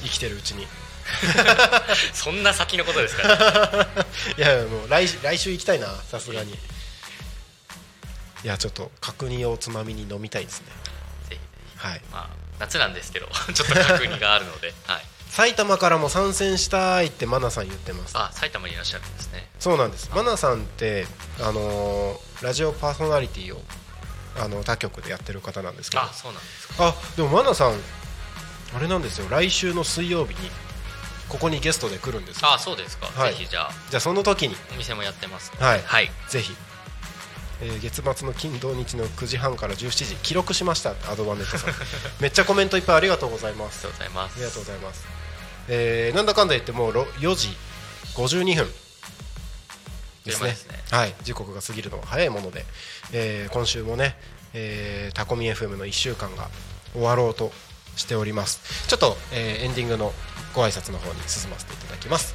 [0.05, 0.67] 生きてるうちに。
[2.13, 4.07] そんな先のことですから、ね、
[4.39, 6.53] いやもう来来週行きたいなさすがに。
[6.53, 10.67] いやちょっと角煮をおつまみに飲みたいですね。
[11.29, 11.87] ぜひ。
[11.87, 12.03] はい。
[12.13, 15.05] まあ夏なんですけどちょっと確認があるので、はい、
[15.37, 18.17] 埼玉からも参戦したいってマナさん言ってます。
[18.17, 19.47] あ埼玉にいらっしゃるんですね。
[19.59, 20.11] そうなんです。
[20.15, 21.05] マナさんって
[21.43, 23.61] あのーラジオパーソナリティを
[24.41, 26.05] あの他局でやってる方なんですけど。
[26.05, 26.89] あそうなんですか。
[26.89, 27.75] あでもマナさん
[28.75, 29.27] あれなんですよ。
[29.29, 30.51] 来週の水曜日に
[31.29, 32.51] ここにゲストで来るんですよ。
[32.55, 33.35] あそうですか、はい。
[33.35, 34.57] ぜひじゃあじゃあその時に。
[34.73, 35.53] お店もやってます。
[35.59, 35.83] はい。
[35.85, 36.57] はい、ぜひ、
[37.61, 40.95] えー月末の金土日の9時半から17時記録しました。
[41.13, 41.75] アドバンネットさん。
[42.21, 43.87] めっちゃコメントいっぱいありがとうございます。
[43.87, 44.33] ありがとうございます。
[44.35, 45.05] ありがとうございます、
[45.69, 47.49] えーなんだかんだ言ってもうろ4時
[48.15, 48.67] 52分
[50.25, 50.51] ですね。
[50.51, 50.75] ですね。
[50.91, 51.15] はい。
[51.23, 52.65] 時刻が過ぎるのは早いもので、
[53.13, 54.17] えー今週もね、
[54.55, 56.49] えータコミ FM の1週間が
[56.93, 57.53] 終わろうと
[57.97, 58.89] しております。
[58.89, 60.13] ちょっと、えーエンディングの
[60.55, 62.35] ご挨拶の方に進ませていただきます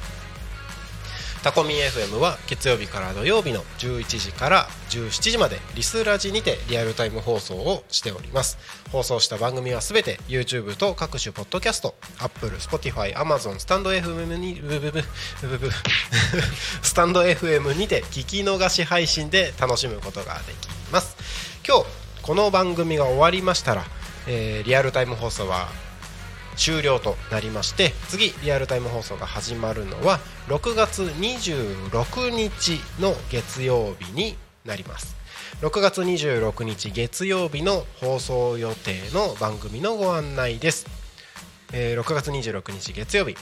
[1.42, 8.58] タコミン FM は月曜日から土曜日の11時から17時までリスラジにてリアルタイム放送をしております。
[8.92, 15.02] 放送した番組はすべて YouTube と各種ポッドキャスト Apple、Spotify、Amazon、スタンド FM にブブブ
[15.48, 15.70] ブブ
[16.82, 21.16] スタンド FM にて聞き逃し配信で楽しむことができます。
[21.66, 21.86] 今日
[22.22, 23.84] この番組が終わりましたら、
[24.28, 25.66] えーリアルタイム放送は
[26.56, 35.16] 終了となりまして次リアルタイム放送が始まるのは6月26日の月曜日になります。
[35.60, 40.86] 6月26日月曜日の放送予定の番組のご案内です、
[41.72, 43.36] えー6月26日月曜日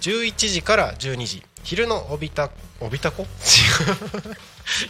[0.00, 1.42] 11時から12時。
[1.62, 3.26] 昼の帯た帯たこ？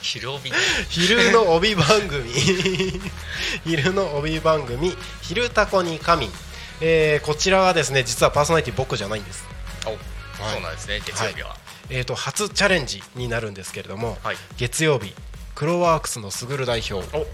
[0.02, 0.52] 昼帯？
[0.88, 2.30] 昼の帯番組。
[3.64, 6.28] 昼の帯番組「昼タコに神」
[6.80, 9.44] えーこちらはですね実はパーソナリティ僕じゃないんです、
[9.86, 11.00] おそうなんですね。
[11.04, 11.56] 月曜日は、
[11.90, 14.36] えー、と初チャレンジになるんですけれども、はい。
[14.56, 15.14] 月曜日
[15.54, 16.94] クロワークスのすぐる代表。
[17.16, 17.26] お本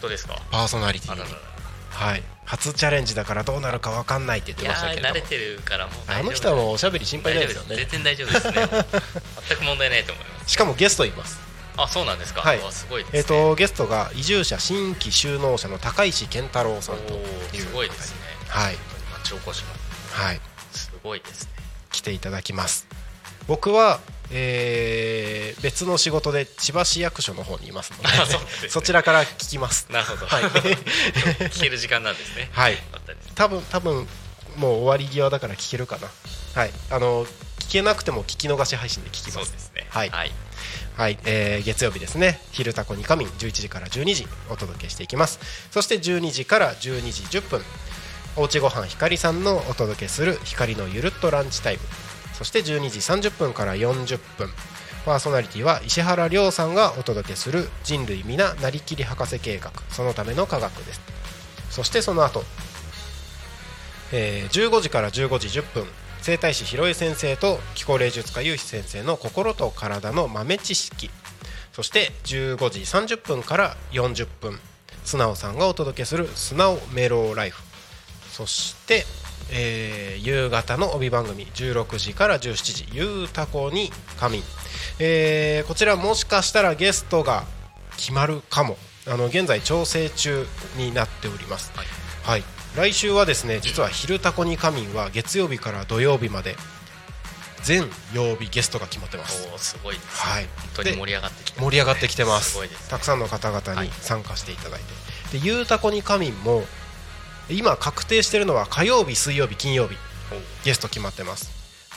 [0.00, 0.40] 当ですか。
[0.50, 1.54] パーソナリティ
[1.90, 7.76] はい、初チャレンジだからどうなるか分かんないって言ってましたけれど慣れてるからもうあの人はもうおしゃべり心配ないですよね。
[7.76, 8.54] 全然大丈夫ですね。
[9.48, 10.50] 全く問題ないと思います。
[10.50, 11.38] しかもゲストいます。
[11.76, 12.58] あそうなんですか、はい。
[12.60, 18.18] わすごいですね、えー、とゲストが移住者新規就農者の高石健太郎さんとおいうーすごいですね。
[18.48, 18.76] はい、
[19.24, 19.70] 町おこしも
[20.12, 21.50] はい、すごいですね。
[21.90, 22.86] 来ていただきます。
[23.48, 24.00] 僕は、
[24.30, 28.04] えー別の仕事で千葉市役所の方にいますので
[28.66, 28.68] ね。
[28.68, 29.86] そちらから聞きます。
[29.90, 30.44] なるほど、はい。
[31.48, 32.50] 聞ける時間なんですね。
[32.52, 32.76] はい。
[33.34, 34.06] 多分多分
[34.56, 36.08] もう終わり際だから聞けるかな。
[36.54, 36.72] はい。
[36.90, 37.24] あの
[37.60, 39.32] 聞けなくても聞き逃し配信で聞きます。
[39.32, 39.86] そうですね。
[39.88, 40.10] はい。
[40.10, 40.32] はい、
[40.96, 45.38] はい、えー月曜日ですね「昼タコに仮眠」11時から12時お届けしていきます。
[45.70, 47.64] そして12時から12時10分
[48.36, 51.82] おうちごはんひかりさんのお届けする「光のゆるっとランチタイム」
[52.36, 54.50] そして12時30分から40分
[55.04, 59.70] パーソナリティは石原亮さんがお届けする「人類皆なりきり博士計画。
[59.90, 61.00] そのための科学」です。
[61.70, 62.44] そしてその後
[64.10, 65.86] えー15時から15時10分
[66.20, 71.10] 整体師ひろえ先生と気候霊術家ゆうひ先生の心と体の豆知識。
[71.72, 74.60] そして15時30分から40分
[75.04, 77.63] 素直さんがお届けする素直メローライフ。
[78.36, 79.04] そして、
[79.52, 84.42] えー夕方の帯番組16時から17時「ゆうたこに仮眠」
[84.98, 87.44] えーこちらもしかしたらゲストが
[87.96, 88.76] 決まるかも。
[89.06, 90.46] あの現在調整中
[90.78, 91.72] になっております。
[91.76, 91.86] はい。
[92.24, 96.56] はい、来週はですね実は「昼タコに仮眠」は月曜日から土曜日まで
[97.62, 99.46] 全曜日ゲストが決まってます。
[99.52, 100.48] おおすごいです、はい。
[100.56, 102.52] 本当に盛り上がってきて盛り上がってきてます。
[102.52, 104.80] すごいですたくさんの方々はいに参加していただい
[105.30, 106.66] て、で「ゆうたこに仮眠」も
[107.50, 109.96] 今確定してるのは火曜日水曜日金曜日。
[110.32, 111.52] おゲスト決まってます。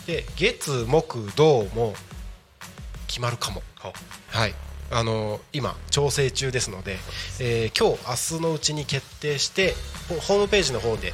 [0.05, 1.93] で月木土も
[3.07, 3.61] 決まるかも。
[3.79, 3.93] ほ
[4.29, 4.53] はい。
[4.89, 6.97] あの今調整中ですので、
[7.39, 9.73] えー今日明日のうちに決定して
[10.07, 11.13] ホホームページの方で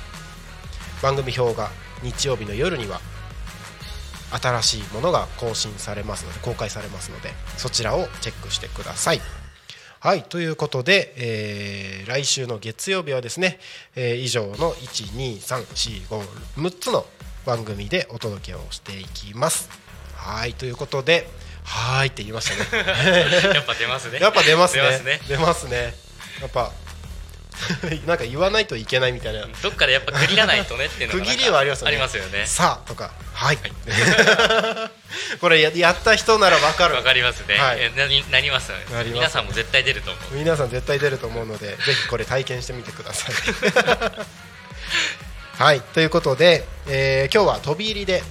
[1.01, 1.69] 番組表が
[2.03, 3.01] 日曜日の夜には
[4.31, 9.42] 新しいものが更新されますので公開されますのでそちらをチェックしてください。
[10.03, 13.57] はいということで、えー来週の月曜日はですね、
[13.95, 17.05] えー以上の12345つの
[17.45, 19.69] 番組でお届けをしていきます。
[20.13, 21.29] はいということで
[21.63, 22.83] 「はーい」って言いましたね。
[23.55, 24.43] やっぱ出ますねやっぱ。
[24.43, 25.95] 出ますね出ますね
[26.41, 26.73] やっぱ
[28.05, 29.45] なんか言わないといけないみたいな。
[29.61, 31.91] どっかでやっぱ区切らないとねっていうのが区切りはありますよね。
[31.91, 33.57] ありますよねさあとかはい。
[35.39, 36.95] これややった人ならわかる。
[36.95, 43.35] わかりますね、はいえなりなりますよねなります皆さんも絶対出ると思う皆さん絶対出ると思うので ぜひこれ体験してみてください。
[45.57, 48.23] はいということで、えー今日は飛び入りで、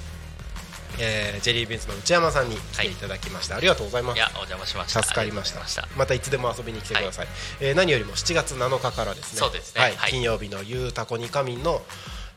[0.99, 4.17] えージェリービーンズの内山さんに来ていただきました、ありがとうございます。
[4.17, 4.19] い。
[4.19, 5.03] やお邪魔しました。
[5.03, 5.89] 助かりました。
[5.97, 6.15] また。
[6.15, 7.29] いつでも遊びに来てください、
[7.61, 9.39] えー何よりも7月7日からですね。
[9.39, 9.81] そうですね。
[9.81, 9.97] はい。
[9.97, 10.11] はい。
[10.11, 11.83] 金曜日の「ゆうたこにかみん」の、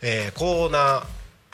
[0.02, 1.06] えーコーナー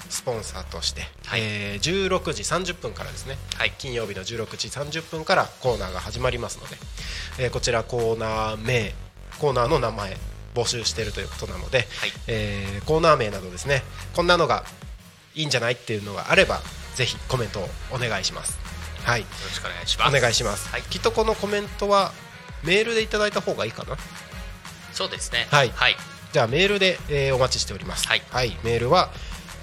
[0.09, 1.41] スポンサーとして、はい。
[1.41, 3.73] えー16時30分からですね、はい。
[3.77, 6.77] 金曜日の16時30分からコーナーが始まりますので、
[7.37, 8.93] えーこちらコーナー名
[9.39, 10.17] コーナーの名前
[10.53, 12.13] 募集しているということなので、はい。
[12.27, 13.83] えーコーナー名などですね
[14.13, 14.63] こんなのが
[15.33, 16.61] いいんじゃないっていうのがあれば
[16.95, 18.57] ぜひコメントをお願いします。
[19.03, 19.21] はい。
[19.21, 20.17] よろしくお願いします。
[20.17, 20.81] お願いします、はい。
[20.83, 22.11] きっとこのコメントは
[22.63, 23.97] メールでいただいた方がいいかな。
[24.93, 25.47] そうですね。
[25.49, 25.69] はい。
[25.69, 25.95] はい。
[26.31, 28.07] じゃあメールで、えーお待ちしております。
[28.07, 28.21] はい。
[28.63, 29.09] メールは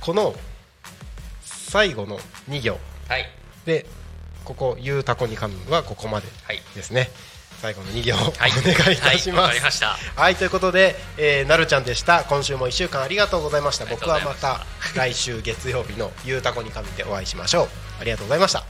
[0.00, 0.34] この
[1.70, 2.80] 最後の2行。
[3.06, 3.30] はい。
[3.64, 3.86] で
[4.50, 6.26] ここ「ゆうたこに神」はここまで。
[6.44, 6.60] はい。
[6.74, 7.10] ですね。
[7.62, 8.50] 最後の2行おはい。
[8.50, 9.38] 願いいたしはい。
[9.38, 9.98] わますかりました。
[10.16, 12.24] はいということで、えーなるちゃんでした。
[12.24, 13.86] 今週も1週間ありがとうございました。
[13.86, 17.68] 僕はまたた来週月曜日の「ゆうたこに神」でお会いしましょう。
[18.00, 18.58] ありがとうございました。
[18.58, 18.64] よ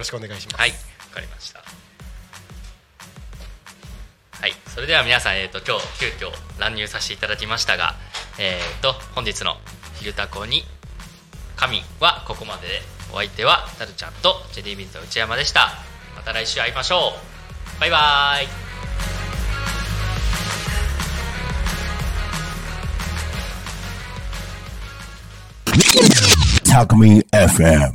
[0.00, 0.60] ろしくお願いします。
[0.60, 0.76] はい、わ
[1.14, 1.62] かりました。
[4.40, 7.94] はい、それでは皆さん、えっ、と、今日急遽乱入させていただきましたが。
[8.38, 9.56] えっ、と、本日の
[10.00, 10.66] 昼タコに。
[11.62, 12.82] 神はここまでで、
[13.12, 15.68] お相手はタルちゃんとジェリービーンズの内山でした。
[16.16, 17.12] また来週会いましょ
[17.76, 17.80] う。
[17.80, 18.48] バイバーイ。
[26.64, 27.92] Talk Me FM.